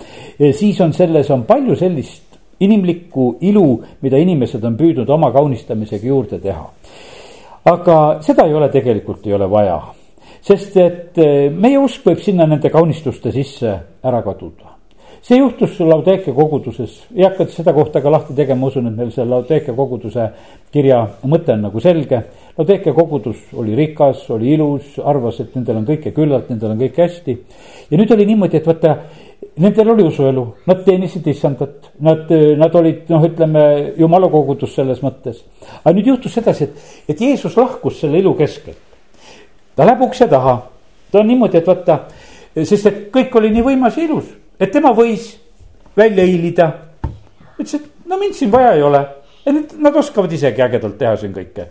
[0.55, 2.22] siis on selles on palju sellist
[2.59, 6.69] inimlikku ilu, mida inimesed on püüdnud oma kaunistamisega juurde teha.
[7.65, 9.79] aga seda ei ole tegelikult, ei ole vaja,
[10.41, 14.73] sest et eh, meie usk võib sinna nende kaunistuste sisse ära kaduda
[15.23, 19.23] see juhtus Laudeekia koguduses, ei hakka seda kohta ka lahti tegema, usun, et meil see
[19.23, 20.25] Laudeekia koguduse
[20.73, 20.99] kirja
[21.31, 22.19] mõte on nagu selge.
[22.57, 26.99] Laudeekia kogudus oli rikas, oli ilus, arvas, et nendel on kõike küllalt, nendel on kõik
[27.05, 27.37] hästi.
[27.91, 28.97] ja nüüd oli niimoodi, et vaata,
[29.57, 33.63] nendel oli usuelu, nad teenisid issandat, nad, nad olid noh, ütleme
[33.99, 35.43] jumala kogudus selles mõttes.
[35.83, 38.77] aga nüüd juhtus sedasi, et, et Jeesus lahkus selle ilu keskelt.
[39.75, 40.55] ta läheb ukse taha,
[41.11, 41.99] ta on niimoodi, et vaata,
[42.55, 45.35] sest et kõik oli nii võimas ja ilus, et tema võis
[45.97, 46.71] välja hiilida.
[47.59, 49.03] ütles, et no mind siin vaja ei ole,
[49.45, 51.67] et nad oskavad isegi ägedalt teha siin kõike.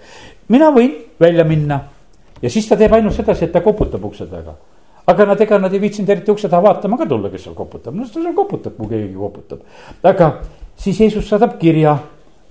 [0.48, 1.80] mina võin välja minna
[2.42, 4.54] ja siis ta teeb ainult sedasi, et ta koputab ukse taga
[5.06, 7.94] aga nad, ega nad ei viitsinud eriti ukse taha vaatama ka tulla, kes seal koputab,
[7.96, 9.62] no seal koputab, kui keegi koputab.
[10.02, 10.32] aga
[10.76, 11.96] siis Jeesus saadab kirja,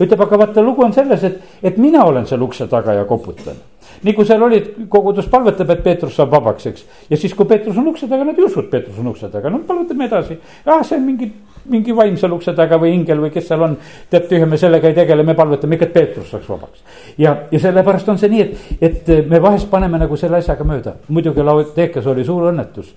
[0.02, 3.60] ütleb, aga vaata, lugu on selles, et, et mina olen seal ukse taga ja koputan.
[4.02, 6.86] nii kui seal olid, kogudus palvetab, et Peetrus saab vabaks, eks.
[7.10, 9.50] ja siis, kui Peetrus on ukse taga, nad ei usu, et Peetrus on ukse taga,
[9.50, 10.40] no palvetame edasi.
[10.66, 11.32] ah, see on mingi
[11.70, 13.78] mingi vaimsel ukse taga või ingel või kes seal on.
[14.10, 16.84] tead, tühja me sellega ei tegele, me palvetame ikka, et Peetrus saaks vabaks.
[17.18, 20.96] ja, ja sellepärast on see nii, et, et me vahest paneme nagu selle asjaga mööda.
[21.10, 22.94] muidugi Laoteekas oli suur õnnetus.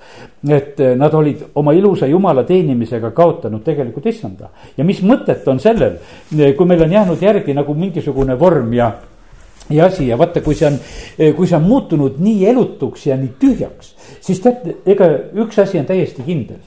[0.49, 4.51] et nad olid oma ilusa jumala teenimisega kaotanud tegelikult issanda.
[4.77, 5.99] ja mis mõtet on sellel,
[6.31, 8.93] kui meil on jäänud järgi nagu mingisugune vorm ja
[9.71, 10.75] ja asi ja vaata, kui see on,
[11.37, 15.09] kui see on muutunud nii elutuks ja nii tühjaks, siis tead, ega
[15.41, 16.61] üks asi on täiesti kindel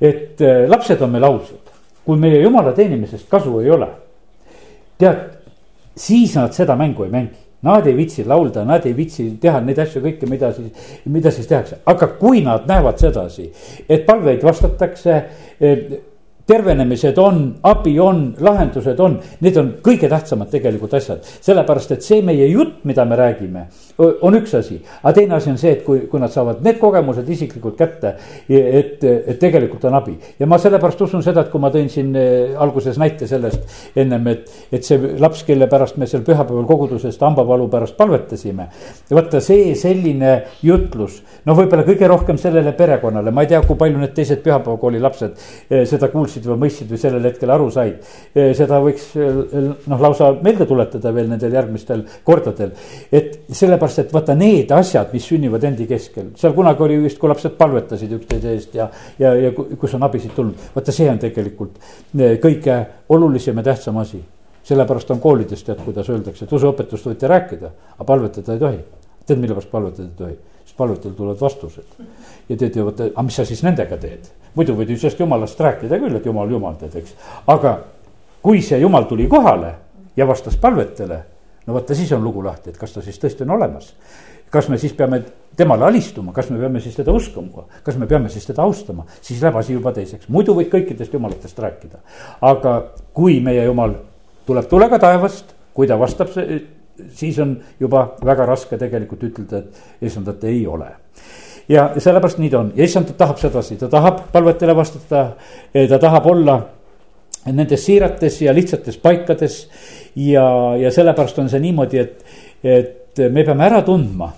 [0.00, 3.88] et äh, lapsed on meil ausad, kui meie jumala teenimisest kasu ei ole.
[5.00, 5.20] tead,
[5.96, 9.78] siis nad seda mängu ei mängi, nad ei viitsi laulda, nad ei viitsi teha neid
[9.80, 13.48] asju kõike, mida siis, mida siis tehakse, aga kui nad näevad sedasi,
[13.88, 15.16] et palveid vastatakse
[16.50, 21.22] tervenemised on, abi on, lahendused on, need on kõige tähtsamad tegelikult asjad.
[21.40, 23.66] sellepärast, et see meie jutt, mida me räägime,
[24.22, 24.80] on üks asi.
[25.02, 28.14] aga teine asi on see, et kui, kui nad saavad need kogemused isiklikult kätte,
[28.48, 30.16] et, et tegelikult on abi.
[30.40, 34.26] ja ma sellepärast usun seda, et kui ma tõin siin eh, alguses näite sellest ennem,
[34.32, 38.68] et, et see laps, kelle pärast me seal pühapäeval kogudusest hambavalu pärast palvetasime.
[39.10, 40.34] vaata see selline
[40.66, 45.02] jutlus, no võib-olla kõige rohkem sellele perekonnale, ma ei tea, kui palju need teised pühapäevakooli
[45.02, 45.36] lapsed
[45.70, 48.06] eh, seda kuulsid või mõistsid või sellel hetkel aru said.
[48.34, 52.72] Eh, seda võiks noh, lausa meelde tuletada veel nendel järgmistel kordadel,
[53.12, 57.30] et sellepärast, et vaata need asjad, mis sünnivad endi keskel, seal kunagi oli vist, kui
[57.30, 60.68] lapsed palvetasid üksteise eest ja, ja, ja kus on abisid tulnud.
[60.74, 62.78] vaata, see on tegelikult eh, kõige
[63.16, 64.22] olulisem ja tähtsam asi.
[64.70, 68.80] sellepärast on koolides tead, kuidas öeldakse, et usuõpetust võite rääkida, aga palvetada ei tohi.
[69.26, 70.49] tead, mille pärast palvetada ei tohi?
[70.70, 71.84] Sest palvetel tulevad vastused.
[72.48, 74.30] ja ju vaata, aga mis sa siis nendega teed?
[74.54, 77.14] muidu võid ju sellest jumalast rääkida küll, et jumal, jumal tead, eks.
[77.46, 77.78] aga
[78.42, 79.74] kui see jumal tuli kohale
[80.16, 81.22] ja vastas palvetele
[81.66, 83.94] no vaata, siis on lugu lahti, et kas ta siis tõesti on olemas.
[84.50, 85.22] kas me siis peame
[85.56, 89.42] temale alistuma, kas me peame siis teda uskuma, kas me peame siis teda austama, siis
[89.42, 91.98] läheb asi juba teiseks, muidu võid kõikidest jumalatest rääkida.
[92.40, 92.82] aga
[93.14, 93.94] kui meie jumal
[94.46, 96.28] tuleb tulega taevast, kui ta vastab,
[97.14, 100.90] siis on juba väga raske tegelikult ütelda, et issandat ei ole
[101.70, 105.24] ja sellepärast nii ta on ja issand tahab sedasi, ta tahab palvetele vastata,
[105.72, 106.58] ta tahab olla
[107.46, 109.68] nendes siirates ja lihtsates paikades.
[110.16, 112.24] ja, ja sellepärast on see niimoodi, et,
[112.64, 114.32] et me peame ära tundma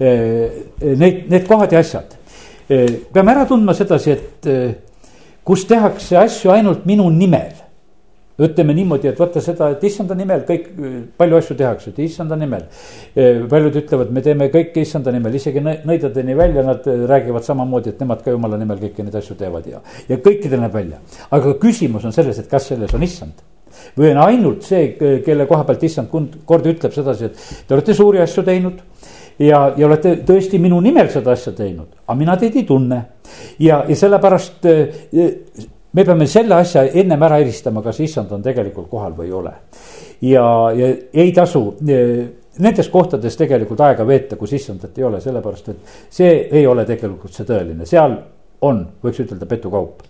[0.00, 0.62] eh,
[0.96, 2.16] neid, need kohad ja asjad.
[2.70, 4.74] Eh, peame ära tundma sedasi, et eh,
[5.44, 7.65] kus tehakse asju ainult minu nimel
[8.42, 10.68] ütleme niimoodi, et vaata seda, et issanda nimel kõik,
[11.16, 12.66] palju asju tehakse, et issanda nimel.
[13.50, 18.22] paljud ütlevad, me teeme kõike issanda nimel, isegi nõidadeni välja, nad räägivad samamoodi, et nemad
[18.24, 21.00] ka jumala nimel kõiki neid asju teevad ja, ja kõikidel näeb välja.
[21.30, 23.44] aga küsimus on selles, et kas selles on issand
[23.96, 28.22] või on ainult see, kelle koha pealt issand kord ütleb sedasi, et te olete suuri
[28.22, 28.80] asju teinud
[29.38, 33.02] ja, ja olete tõesti minu nimel seda asja teinud, aga mina teid ei tunne.
[33.58, 34.68] ja, ja sellepärast
[35.96, 39.52] me peame selle asja ennem ära eristama, kas issand on tegelikult kohal või ei ole.
[40.28, 40.44] ja,
[40.76, 40.90] ja
[41.24, 42.00] ei tasu e,
[42.60, 47.32] nendes kohtades tegelikult aega veeta, kus issandat ei ole, sellepärast et see ei ole tegelikult
[47.32, 48.18] see tõeline, seal
[48.66, 50.04] on, võiks ütelda, petukaup.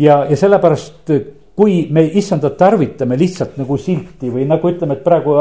[0.00, 1.12] ja, ja sellepärast
[1.56, 5.36] kui me issandat tarvitame lihtsalt nagu silti või nagu ütleme, et praegu,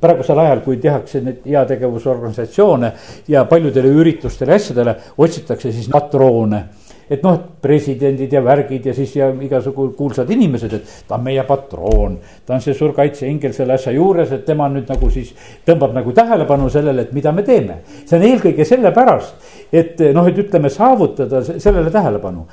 [0.00, 2.92] praegusel ajal, kui tehakse neid heategevusorganisatsioone
[3.32, 6.66] ja paljudele üritustele, asjadele otsitakse siis patroone
[7.10, 11.44] et noh, presidendid ja värgid ja siis ja igasugu kuulsad inimesed, et ta on meie
[11.48, 12.18] patroon.
[12.46, 15.34] ta on see suur kaitseingel selle asja juures, et tema nüüd nagu siis
[15.66, 17.80] tõmbab nagu tähelepanu sellele, et mida me teeme.
[18.04, 22.46] see on eelkõige sellepärast, et noh, et ütleme, saavutada sellele tähelepanu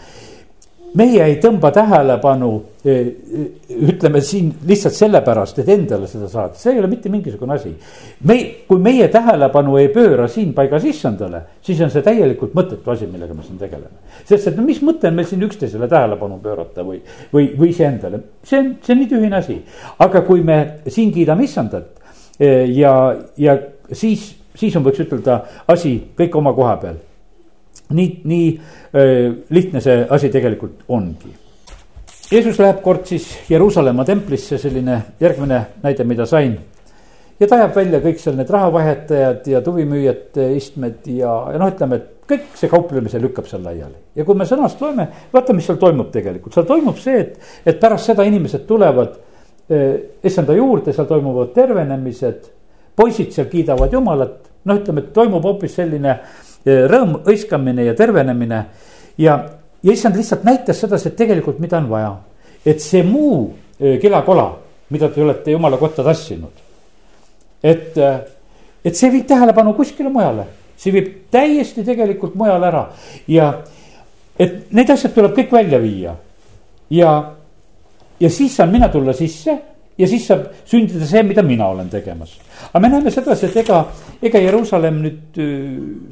[0.96, 2.50] meie ei tõmba tähelepanu,
[2.86, 3.46] e, e,
[3.90, 7.74] ütleme siin lihtsalt sellepärast, et endale seda saada, see ei ole mitte mingisugune asi.
[8.24, 13.10] me, kui meie tähelepanu ei pööra siin paigas issandale, siis on see täielikult mõttetu asi,
[13.12, 14.04] millega me siin tegeleme.
[14.24, 17.02] sest et no mis mõte on meil siin üksteisele tähelepanu pöörata või,
[17.34, 19.60] või, või iseendale, see on, see on nii tühine asi.
[20.00, 21.92] aga kui me siin kiidame issandat
[22.40, 22.96] e, ja,
[23.38, 23.58] ja
[23.92, 27.04] siis, siis on, võiks ütelda, asi kõik oma koha peal
[27.94, 31.34] nii, nii äh, lihtne see asi tegelikult ongi.
[32.32, 36.58] Jeesus läheb kord siis Jeruusalemma templisse, selline järgmine näide, mida sain.
[37.40, 42.00] ja ta ajab välja kõik seal need rahavahetajad ja tuvimüüjate istmed ja, ja noh, ütleme,
[42.00, 44.00] et kõik see kauplemise lükkab seal laiali.
[44.16, 47.80] ja kui me sõnast loeme, vaata, mis seal toimub tegelikult, seal toimub see, et, et
[47.80, 49.20] pärast seda inimesed tulevad
[50.24, 52.52] issanda juurde, seal toimuvad tervenemised.
[52.96, 56.14] poisid seal kiidavad jumalat, noh, ütleme, et toimub hoopis selline
[56.66, 58.66] rõõm, hõiskamine ja tervenemine.
[59.18, 59.40] ja,
[59.84, 62.16] ja issand lihtsalt näitas sedasi, et tegelikult, mida on vaja.
[62.66, 63.54] et see muu
[64.02, 64.58] kilakola,
[64.90, 66.52] mida te olete jumala kotta tassinud.
[67.64, 67.98] et,
[68.86, 70.48] et see viib tähelepanu kuskile mujale,
[70.78, 72.86] see viib täiesti tegelikult mujale ära
[73.28, 73.54] ja
[74.40, 76.16] et need asjad tuleb kõik välja viia.
[76.90, 77.32] ja,
[78.20, 79.60] ja siis saan mina tulla sisse
[79.98, 82.38] ja siis saab sündida see, mida mina olen tegemas.
[82.68, 83.82] aga me näeme sedasi, et ega,
[84.22, 85.44] ega Jeruusalemm nüüd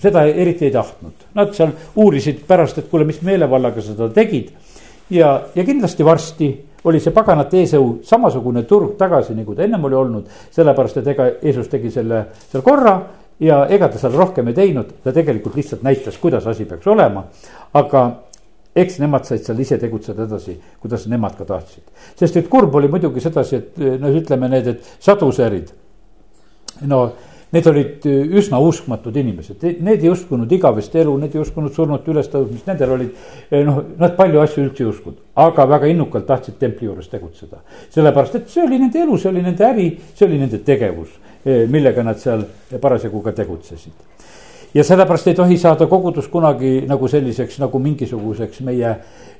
[0.01, 1.27] seda eriti ei tahtnud.
[1.35, 4.53] Nad seal uurisid pärast, et kuule, mis meelevallaga seda tegid.
[5.09, 9.95] ja, ja kindlasti varsti oli see paganate eesõu samasugune turg tagasi, nagu ta ennem oli
[9.95, 10.29] olnud.
[10.51, 12.99] sellepärast, et ega Jeesus tegi selle seal korra
[13.39, 17.25] ja ega ta seal rohkem ei teinud, ta tegelikult lihtsalt näitas, kuidas asi peaks olema.
[17.73, 18.03] aga
[18.75, 21.83] eks nemad said seal ise tegutseda edasi, kuidas nemad ka tahtsid.
[22.19, 25.69] sest et kurb oli muidugi sedasi, et no ütleme need, et sadusärid.
[26.89, 27.03] no
[27.53, 28.05] need olid
[28.39, 33.19] üsna uskmatud inimesed, need ei uskunud igavest elu, need ei uskunud surnute ülestõusmist, nendel olid.
[33.67, 37.61] noh, nad palju asju üldse ei uskunud, aga väga innukalt tahtsid templi juures tegutseda.
[37.93, 41.13] sellepärast, et see oli nende elu, see oli nende äri, see oli nende tegevus,
[41.45, 42.47] millega nad seal
[42.81, 44.12] parasjagu ka tegutsesid
[44.73, 48.95] ja sellepärast ei tohi saada kogudus kunagi nagu selliseks nagu mingisuguseks meie,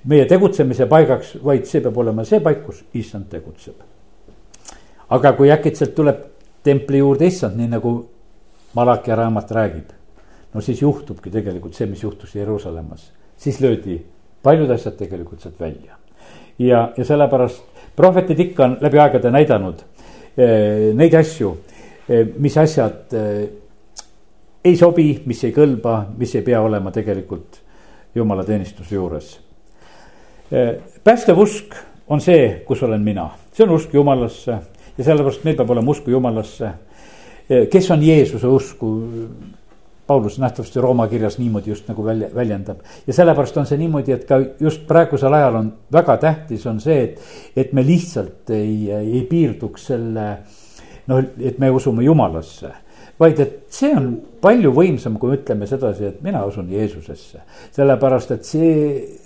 [0.06, 3.76] meie tegutsemise paigaks, vaid see peab olema see paik, kus issand tegutseb.
[5.10, 6.22] aga kui äkitselt tuleb
[6.64, 7.94] templi juurde issand, nii nagu
[8.74, 9.90] Malachi raamat räägib,
[10.54, 14.00] no siis juhtubki tegelikult see, mis juhtus Jeruusalemmas, siis löödi
[14.44, 15.98] paljud asjad tegelikult sealt välja.
[16.60, 17.64] ja, ja sellepärast
[17.96, 19.82] prohvetid ikka on läbi aegade näidanud
[20.38, 21.58] eh, neid asju
[22.10, 23.63] eh,, mis asjad eh,
[24.64, 27.60] ei sobi, mis ei kõlba, mis ei pea olema tegelikult
[28.16, 29.40] jumalateenistuse juures.
[31.04, 31.76] päästev usk
[32.08, 34.60] on see, kus olen mina, see on usk jumalasse
[34.98, 36.70] ja sellepärast meil peab olema usku jumalasse.
[37.72, 38.94] kes on Jeesuse usku?
[40.08, 42.78] Paulus nähtavasti Rooma kirjas niimoodi just nagu välja, väljendab.
[43.08, 47.04] ja sellepärast on see niimoodi, et ka just praegusel ajal on väga tähtis, on see,
[47.04, 47.22] et,
[47.56, 50.26] et me lihtsalt ei, ei piirduks selle
[51.08, 52.74] noh, et me usume Jumalasse
[53.20, 54.08] vaid et see on
[54.44, 57.44] palju võimsam, kui ütleme sedasi, et mina usun Jeesusesse.
[57.76, 58.74] sellepärast, et see,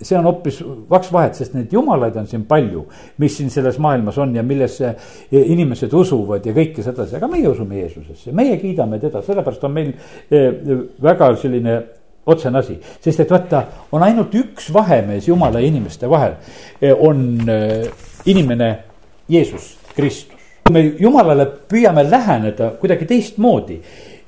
[0.00, 2.84] see on hoopis kaks vahet, sest neid jumalaid on siin palju,
[3.18, 4.94] mis siin selles maailmas on ja millesse
[5.32, 9.92] inimesed usuvad ja kõike sedasi, aga meie usume Jeesusesse, meie kiidame teda, sellepärast on meil
[10.30, 10.48] eh,
[11.02, 11.78] väga selline
[12.28, 13.64] otsene asi, sest et vaata,
[13.96, 16.36] on ainult üks vahemees jumala ja inimeste vahel,
[16.80, 17.88] eh, on eh,
[18.28, 18.74] inimene
[19.28, 20.37] Jeesus Kristus
[20.70, 23.78] me jumalale püüame läheneda kuidagi teistmoodi,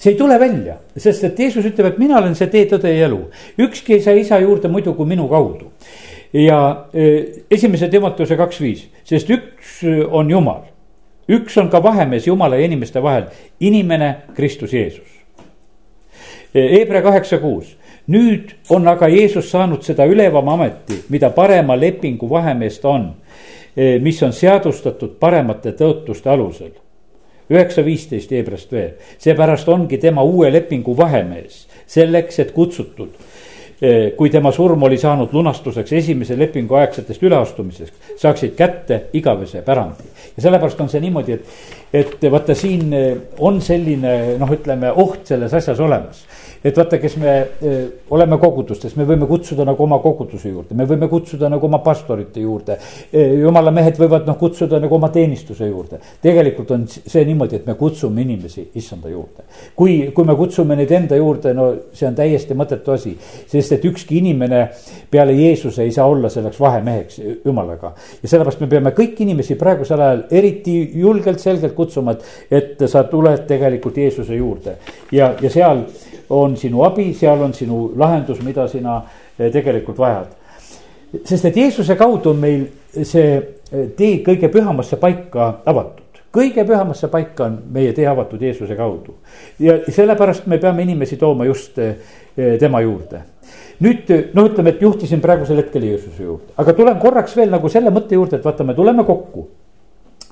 [0.01, 3.09] see ei tule välja, sest et Jeesus ütleb, et mina olen see tee, tõde ja
[3.09, 3.21] elu.
[3.61, 5.73] ükski ei saa isa juurde muidu kui minu kaudu.
[6.33, 10.63] ja e, esimese Timoteuse kaks viis, sest üks on Jumal,
[11.29, 13.29] üks on ka vahemees Jumala ja inimeste vahel,
[13.61, 15.09] inimene Kristus Jeesus.
[16.55, 17.77] Hebra kaheksa kuus,
[18.11, 23.13] nüüd on aga Jeesus saanud seda ülevama ameti, mida parema lepingu vahemees ta on
[24.03, 26.73] mis on seadustatud paremate tõotuste alusel.
[27.51, 33.09] üheksa viisteist Hebrast veel, seepärast ongi tema uue lepingu vahemees, selleks, et kutsutud
[33.83, 40.07] eh, kui tema surm oli saanud lunastuseks esimese lepingu aegsetest üleastumiseks, saaksid kätte igavese pärandi.
[40.37, 41.47] ja sellepärast on see niimoodi, et,
[41.93, 46.25] et vaata, siin eh, on selline noh, ütleme oht selles asjas olemas
[46.65, 47.33] et vaata, kes me
[47.65, 47.75] e,
[48.13, 52.43] oleme kogudustes, me võime kutsuda nagu oma koguduse juurde, me võime kutsuda nagu oma pastorite
[52.43, 52.77] juurde.
[53.09, 56.01] E, jumala mehed võivad noh kutsuda nagu oma teenistuse juurde.
[56.21, 59.47] tegelikult on see niimoodi, et me kutsume inimesi issanda juurde.
[59.77, 63.15] kui, kui me kutsume neid enda juurde, no see on täiesti mõttetu asi,
[63.49, 64.67] sest et ükski inimene
[65.11, 67.95] peale Jeesuse ei saa olla selleks vahemeheks jumalaga.
[68.23, 73.05] ja sellepärast me peame kõiki inimesi praegusel ajal eriti julgelt, selgelt kutsuma, et, et sa
[73.11, 74.77] tuled tegelikult Jeesuse juurde
[75.13, 75.85] ja, ja seal
[76.31, 79.01] on sinu abi, seal on sinu lahendus, mida sina
[79.39, 80.37] eh, tegelikult vajad.
[81.25, 82.69] sest et Jeesuse kaudu on meil
[83.03, 88.77] see eh, tee kõige pühamasse paika avatud kõige pühamasse paika on meie tee avatud Jeesuse
[88.77, 89.15] kaudu.
[89.59, 91.97] ja sellepärast me peame inimesi tooma just eh,
[92.59, 93.23] tema juurde.
[93.81, 97.91] nüüd no ütleme, et juhtisin praegusel hetkel Jeesuse juurde, aga tulen korraks veel nagu selle
[97.91, 99.49] mõtte juurde, et vaata, me tuleme kokku.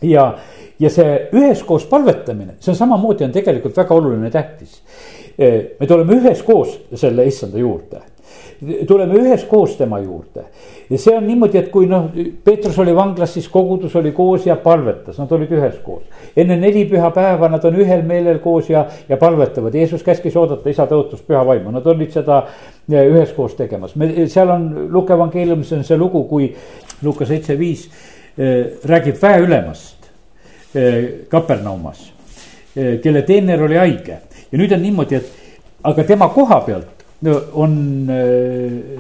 [0.03, 0.35] ja,
[0.81, 4.83] ja see üheskoos palvetamine, see on samamoodi on tegelikult väga oluline, tähtis
[5.39, 8.01] me tuleme üheskoos selle issanda juurde
[8.87, 10.45] tuleme üheskoos tema juurde.
[10.91, 12.09] ja see on niimoodi, et kui noh,
[12.45, 16.03] Peetrus oli vanglas, siis kogudus oli koos ja palvetas, nad olid üheskoos.
[16.37, 20.87] enne neli pühapäeva nad on ühel meelel koos ja, ja palvetavad, Jeesus käskis oodata isa
[20.91, 22.43] tõotust püha vaimu, nad olid seda
[22.91, 23.95] üheskoos tegemas.
[23.97, 26.51] me, seal on Luke evangeeliumis on see lugu, kui
[27.03, 27.87] Luka seitse viis
[28.39, 29.98] eh, räägib väeülemast
[31.29, 32.01] Kapernaumas,
[32.77, 34.19] eh, kelle teener oli haige
[34.53, 37.07] ja nüüd on niimoodi, et aga tema koha pealt
[37.59, 37.77] on
[38.13, 38.99] äh,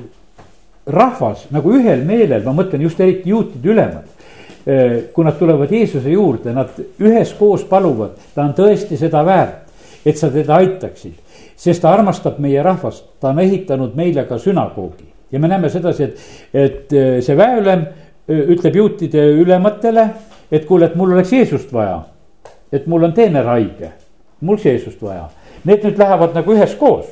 [0.88, 4.14] rahvas nagu ühel meelel, ma mõtlen just eriti juutide ülemad
[5.14, 9.70] kui nad tulevad Jeesuse juurde, nad üheskoos paluvad, ta on tõesti seda väärt,
[10.04, 11.14] et sa teda aitaksid.
[11.56, 16.04] sest ta armastab meie rahvast, ta on ehitanud meile ka sünagoogi ja me näeme sedasi,
[16.04, 16.20] et,
[16.54, 17.86] et see väeülem
[18.28, 20.04] ütleb juutide ülematele,
[20.52, 22.02] et kuule, et mul oleks Jeesust vaja.
[22.72, 23.92] et mul on teener haige,
[24.40, 25.28] mul Jeesust vaja
[25.64, 27.08] Need nüüd lähevad nagu üheskoos,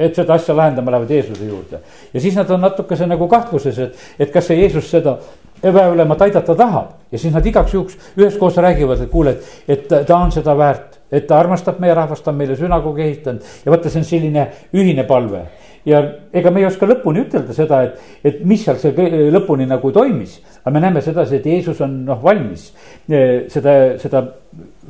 [0.00, 1.80] et seda asja lahendama lähevad Jeesuse juurde.
[2.14, 5.18] ja siis nad on natukese nagu kahtluses, et, et kas see Jeesus seda
[5.62, 6.96] väeülemat aidata tahab.
[7.12, 9.30] ja siis nad igaks juhuks üheskoos räägivad, et kuule,
[9.68, 13.02] et, et ta on seda väärt, et ta armastab meie rahvast, ta on meile sünagoogi
[13.02, 15.44] ehitanud ja vaata, see on selline ühine palve
[15.84, 16.00] ja
[16.32, 20.38] ega me ei oska lõpuni ütelda seda, et, et mis seal see lõpuni nagu toimis.
[20.60, 22.70] aga me näeme sedasi, et Jeesus on noh valmis
[23.08, 24.22] eh, seda, seda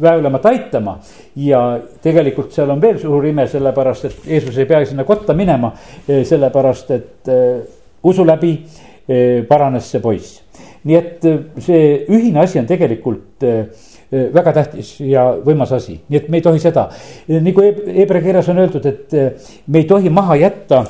[0.01, 0.99] väeülemat aitama.
[1.37, 1.63] ja
[2.03, 5.73] tegelikult seal on veel suur ime, sellepärast et Jeesus ei pea sinna kotta minema,
[6.09, 7.59] eh, sellepärast et eh,
[8.03, 8.55] usu läbi
[9.49, 10.43] paranes see poiss.
[10.87, 11.25] nii et
[11.59, 13.43] see ühine asi on tegelikult
[14.11, 16.89] väga tähtis ja võimas asi, nii et me ei tohi seda,
[17.55, 17.71] kui
[18.01, 19.15] Hebra kirjas on öeldud, et
[19.67, 20.85] me ei tohi maha jätta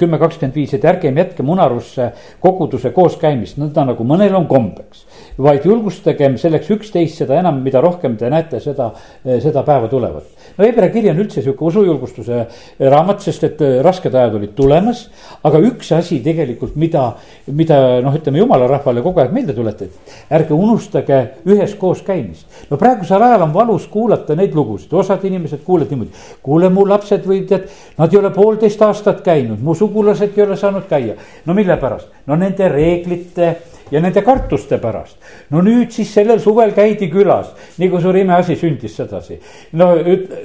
[0.00, 2.10] kümme kakskümmend viis, et ärgem jätkem unarusse
[2.42, 5.04] koguduse kooskäimist, nõnda nagu mõnel on kombeks.
[5.38, 8.92] vaid julgustagem selleks üksteist, seda enam, mida rohkem te näete seda,
[9.24, 10.24] seda päeva tulevat.
[10.58, 12.46] no Hebra kiri on üldse sihuke usujulgustuse
[12.80, 15.08] raamat, sest et rasked ajad olid tulemas.
[15.42, 17.16] aga üks asi tegelikult, mida,
[17.46, 19.90] mida noh, ütleme jumala rahvale kogu aeg meelde tuletati.
[20.30, 22.46] ärge unustage üheskoos käimist.
[22.70, 26.10] no praegusel ajal on valus kuulata neid lugusid, osad inimesed kuulevad niimoodi.
[26.42, 27.68] kuule, mu lapsed või tead,
[27.98, 31.14] nad ei ole poolteist aastat käinud, mu sugulased ei ole saanud käia.
[31.46, 32.08] no mille pärast?
[32.26, 33.54] no nende reeglite
[33.90, 35.16] ja nende kartuste pärast.
[35.50, 39.38] no nüüd siis sellel suvel käidi külas, nii kui suur imeasi sündis sedasi.
[39.72, 39.90] no,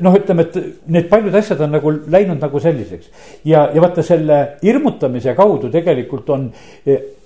[0.01, 3.09] noh, ütleme, et need paljud asjad on nagu läinud nagu selliseks
[3.45, 6.51] ja, ja vaata selle hirmutamise kaudu tegelikult on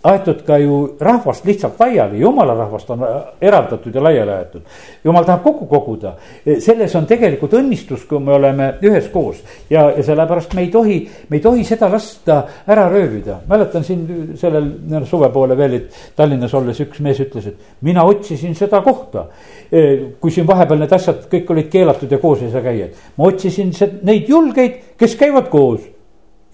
[0.03, 3.05] aetud ka ju rahvast lihtsalt laiali, jumala rahvast on
[3.41, 4.61] eraldatud ja laiali aetud.
[5.03, 6.13] jumal tahab kokku koguda,
[6.59, 9.39] selles on tegelikult õnnistus, kui me oleme üheskoos
[9.69, 10.97] ja, ja sellepärast me ei tohi,
[11.29, 13.39] me ei tohi seda lasta ära röövida.
[13.47, 18.55] mäletan siin sellel suve poole veel, et Tallinnas olles üks mees ütles, et mina otsisin
[18.55, 19.27] seda kohta.
[20.19, 23.71] kui siin vahepeal need asjad kõik olid keelatud ja koos ei saa käia, ma otsisin
[24.03, 25.81] neid julgeid, kes käivad koos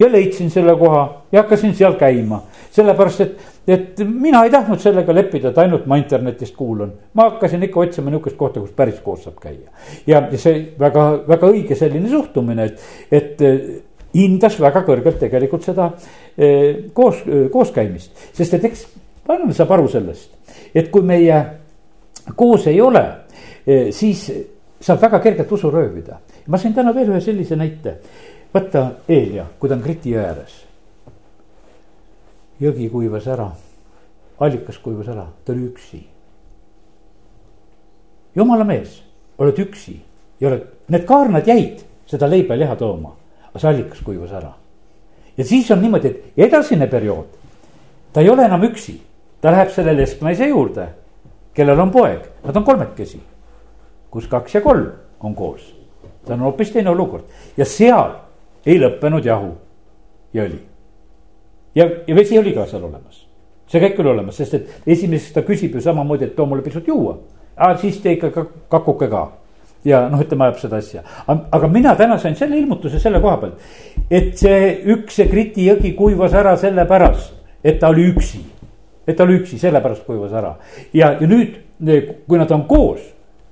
[0.00, 2.40] ja leidsin selle koha ja hakkasin seal käima
[2.70, 3.36] sellepärast et,
[3.68, 6.92] et mina ei tahtnud sellega leppida, et ainult ma internetist kuulan.
[7.14, 9.70] ma hakkasin ikka otsima nihukest kohta, kus päris koos saab käia.
[10.06, 13.66] ja, see väga, väga õige selline suhtumine, et, et eh,
[14.14, 15.90] hindas väga kõrgelt tegelikult seda
[16.38, 18.30] eh, koos, kooskäimist.
[18.32, 18.86] sest et eks
[19.30, 20.32] Pärnu saab aru sellest,
[20.74, 21.36] et kui meie
[22.34, 23.04] koos ei ole,
[23.66, 24.24] eh, siis
[24.80, 26.18] saab väga kergelt usu röövida.
[26.46, 27.98] ma sain täna veel ühe sellise näite.
[28.54, 30.69] vaata Eelia, kui ta on Kriti jõe ääres
[32.60, 33.48] jõgi kuivas ära,
[34.40, 36.00] allikas kuivas ära, ta oli üksi.
[38.34, 39.02] jumala mees,
[39.38, 40.00] oled üksi.
[40.40, 43.12] Ja oled, need kaarnad jäid seda leiba ja liha tooma,
[43.50, 44.52] aga see allikas kuivas ära.
[45.36, 47.26] ja siis on niimoodi, et edasine periood,
[48.12, 49.00] ta ei ole enam üksi,
[49.40, 50.88] ta läheb selle lesknaise juurde,
[51.54, 53.20] kellel on poeg, nad on kolmekesi,
[54.10, 55.74] kus kaks ja kolm on koos.
[56.26, 57.24] see on hoopis teine olukord.
[57.56, 58.12] Ja seal
[58.66, 59.54] ei lõppenud jahu.
[60.32, 60.69] Ja õli
[61.74, 63.26] ja, ja vesi oli ka seal olemas.
[63.70, 66.88] see kõik oli olemas, sest et esimeseks ta küsib ju samamoodi, et too mulle pisut
[66.88, 67.18] juua.
[67.80, 69.32] siis tee ikka kakuke ka.
[69.84, 71.02] ja noh, ütleme, ajab seda asja.
[71.26, 73.60] aga mina täna sain selle ilmutuse selle koha pealt,
[74.10, 78.42] et see üks, see Kriti jõgi kuivas ära sellepärast, et ta oli üksi.
[79.06, 80.56] et ta oli üksi, sellepärast kuivas ära.
[80.92, 81.60] ja, ja nüüd,
[82.26, 83.00] kui nad on koos,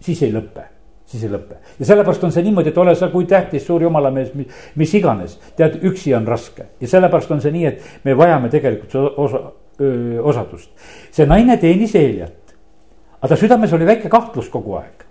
[0.01, 0.78] siis ei lõpe
[1.09, 1.57] siis ei lõpe.
[1.79, 4.35] ja sellepärast on see niimoodi, et ole sa kui tähtis suur jumalamees,
[4.77, 9.17] mis iganes, tead, üksi on raske ja sellepärast on see nii, et me vajame tegelikult
[9.25, 9.43] osa,
[10.23, 10.71] osadust.
[11.15, 12.57] see naine teenis Eeliat,
[13.21, 15.09] aga ta südames oli väike kahtlus kogu aeg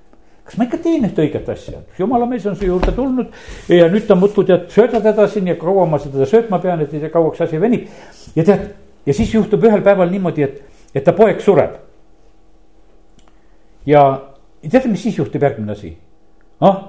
[0.48, 3.34] kas ma ikka teen ühte õiget asja, jumala mees on su juurde tulnud
[3.74, 6.93] ja nüüd ta muudkui tead, sööda teda siin ja kaua ma seda söötma pean, et
[6.93, 7.89] ei tea kauaks asi venib.
[8.36, 8.70] ja tead,
[9.06, 10.62] ja siis juhtub ühel päeval niimoodi, et,
[10.95, 11.76] et ta poeg sureb.
[13.86, 14.06] ja
[14.72, 15.97] teate, mis siis juhtub järgmine asi?
[16.61, 16.80] ah,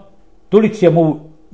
[0.51, 1.05] tulid siia mu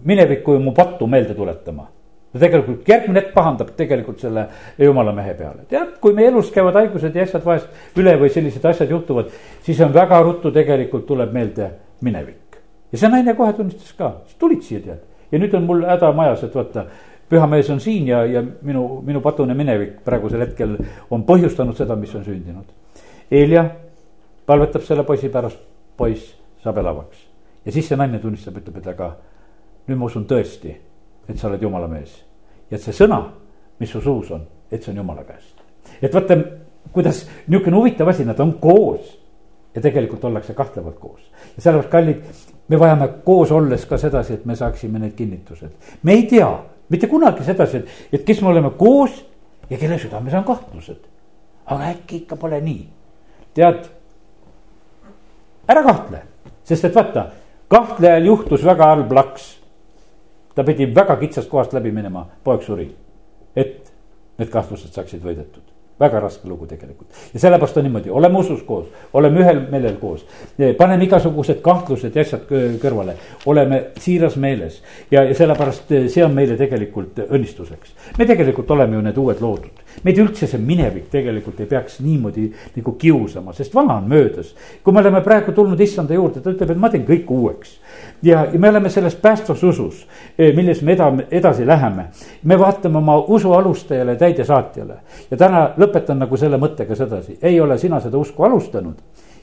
[0.04, 1.88] minevikku ja mu pattu meelde tuletama.
[2.34, 4.46] ja tegelikult järgmine hetk pahandab tegelikult selle
[4.78, 5.64] jumala mehe peale.
[5.68, 9.80] tead, kui meie elus käivad haigused ja asjad vahest üle või sellised asjad juhtuvad, siis
[9.80, 11.70] on väga ruttu tegelikult tuleb meelde
[12.00, 12.60] minevik.
[12.92, 15.02] ja see naine kohe tunnistas ka, tulid siia tead
[15.32, 16.86] ja nüüd on mul häda majas, et vaata
[17.28, 20.76] püha mees on siin ja, ja minu, minu patune minevik praegusel hetkel
[21.10, 22.66] on põhjustanud seda, mis on sündinud.
[23.30, 23.64] Eelia
[24.46, 27.18] palvetab selle poisi pärast poiss saab elavaks.
[27.64, 29.14] ja siis see naine tunnistab, ütleb, et aga
[29.88, 30.74] nüüd ma usun tõesti,
[31.28, 32.16] et sa oled jumala mees.
[32.70, 33.20] ja et see sõna,
[33.80, 35.60] mis su suus on, et see on jumala käest.
[36.02, 36.38] et vaata,
[36.92, 39.18] kuidas niisugune huvitav asi, nad on koos
[39.74, 41.30] ja tegelikult ollakse kahtlevalt koos.
[41.56, 42.22] ja sellepärast, kallid,
[42.68, 45.70] me vajame koos olles ka sedasi, et me saaksime need kinnitused.
[46.02, 46.50] me ei tea
[46.88, 49.24] mitte kunagi sedasi, et, et kes me oleme koos
[49.70, 51.10] ja kelle südames on kahtlused.
[51.66, 52.88] aga äkki ikka pole nii.
[53.54, 53.84] tead
[55.68, 56.22] ära kahtle,
[56.64, 57.28] sest et vaata,
[57.72, 59.52] kahtlejal juhtus väga halb laks.
[60.54, 62.88] ta pidi väga kitsast kohast läbi minema, poeg suri,
[63.56, 63.92] et
[64.38, 68.86] need kahtlused saaksid võidetud väga raske lugu tegelikult ja sellepärast on niimoodi, oleme usus koos,
[69.14, 70.24] oleme ühel meelel koos.
[70.78, 72.48] paneme igasugused kahtlused ja asjad
[72.82, 73.14] kõrvale,
[73.46, 77.94] oleme siiras meeles ja, ja sellepärast eh, see on meile tegelikult õnnistuseks.
[78.18, 82.48] me tegelikult oleme ju need uued loodud, meid üldse see minevik tegelikult ei peaks niimoodi
[82.76, 84.54] nagu kiusama, sest vana on möödas.
[84.82, 87.78] kui me oleme praegu tulnud issanda juurde, ta ütleb, et ma teen kõik uueks
[88.22, 90.06] ja, ja me oleme selles päästvas usus,
[90.38, 92.08] eh, milles me eda-, edasi läheme.
[92.42, 94.96] me vaatame oma usu alustajale, täidesaatjale
[95.30, 98.96] ja täna lõpetan nagu selle mõttega sedasi, ei ole sina seda usku alustanud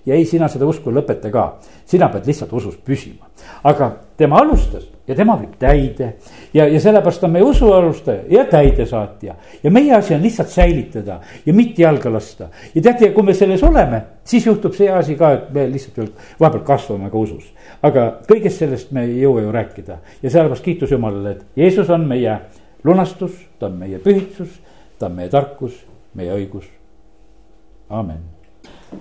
[0.06, 1.46] ja ei, sina seda usku lõpeta ka,
[1.86, 3.30] sina pead lihtsalt usus püsima.
[3.64, 6.14] aga tema alustas ja tema viib täide
[6.54, 9.36] ja, ja sellepärast on meie usu alustaja ja täidesaatja.
[9.64, 12.50] ja meie asi on lihtsalt säilitada ja mitte jalga lasta.
[12.76, 16.12] ja teate, kui me selles oleme, siis juhtub see asi ka, et me lihtsalt veel
[16.40, 17.54] vahepeal kasvame ka usus.
[17.84, 22.06] aga kõigest sellest me ei jõua ju rääkida ja sellepärast kiitus Jumalale, et Jeesus on
[22.08, 22.38] meie
[22.84, 24.60] lunastus, ta on meie pühitsus,
[25.00, 25.74] ta on meie tarkus,
[26.14, 26.70] meie õigus.
[27.90, 28.22] amin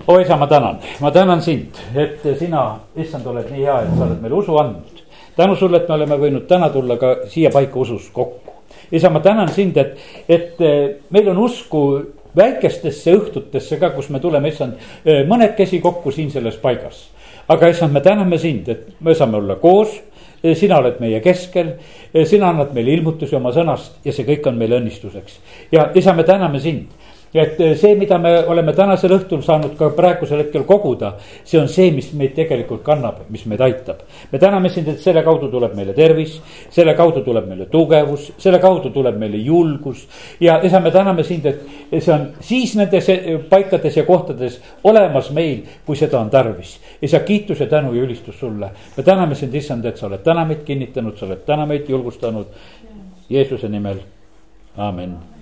[0.07, 4.07] o isa, ma tänan, ma tänan sind, et sina, issand, oled nii hea, et sa
[4.07, 5.00] oled meile usu andnud.
[5.41, 8.59] Tänu sulle, et me oleme võinud täna tulla ka siia paika usus kokku.
[8.93, 9.97] isa, ma tänan sind, et,
[10.29, 10.59] et
[11.11, 11.85] meil on usku
[12.37, 14.79] väikestesse õhtutesse ka, kus me tuleme, issand,
[15.27, 17.09] mõnekesi kokku siin selles paigas.
[17.49, 19.97] aga issand, me täname sind, et me saame olla koos
[20.57, 21.75] sina oled meie keskel,
[22.25, 25.39] sina annad meile ilmutusi oma sõnast ja see kõik on meile õnnistuseks.
[25.73, 26.89] ja isa, me täname sind
[27.33, 31.13] et eh, see, mida me oleme tänasel õhtul saanud ka praegusel hetkel koguda,
[31.47, 34.03] see on see, mis meid tegelikult kannab, mis meid aitab.
[34.33, 36.41] me täname sind, et selle kaudu tuleb meile tervis,
[36.75, 40.07] selle kaudu tuleb meile tugevus, selle kaudu tuleb meile julgus.
[40.41, 41.63] ja isa, me täname sind, et
[42.03, 46.79] see on siis nendes eh, paikades ja kohtades olemas meil, kui seda on tarvis.
[47.03, 48.71] isa, kiitus ja tänu ja ülistus sulle.
[48.97, 52.47] me täname sind, issand, et sa oled täna meid kinnitanud, sa oled täna meid julgustanud.
[53.31, 54.01] Jeesuse nimel,
[54.77, 55.40] aamen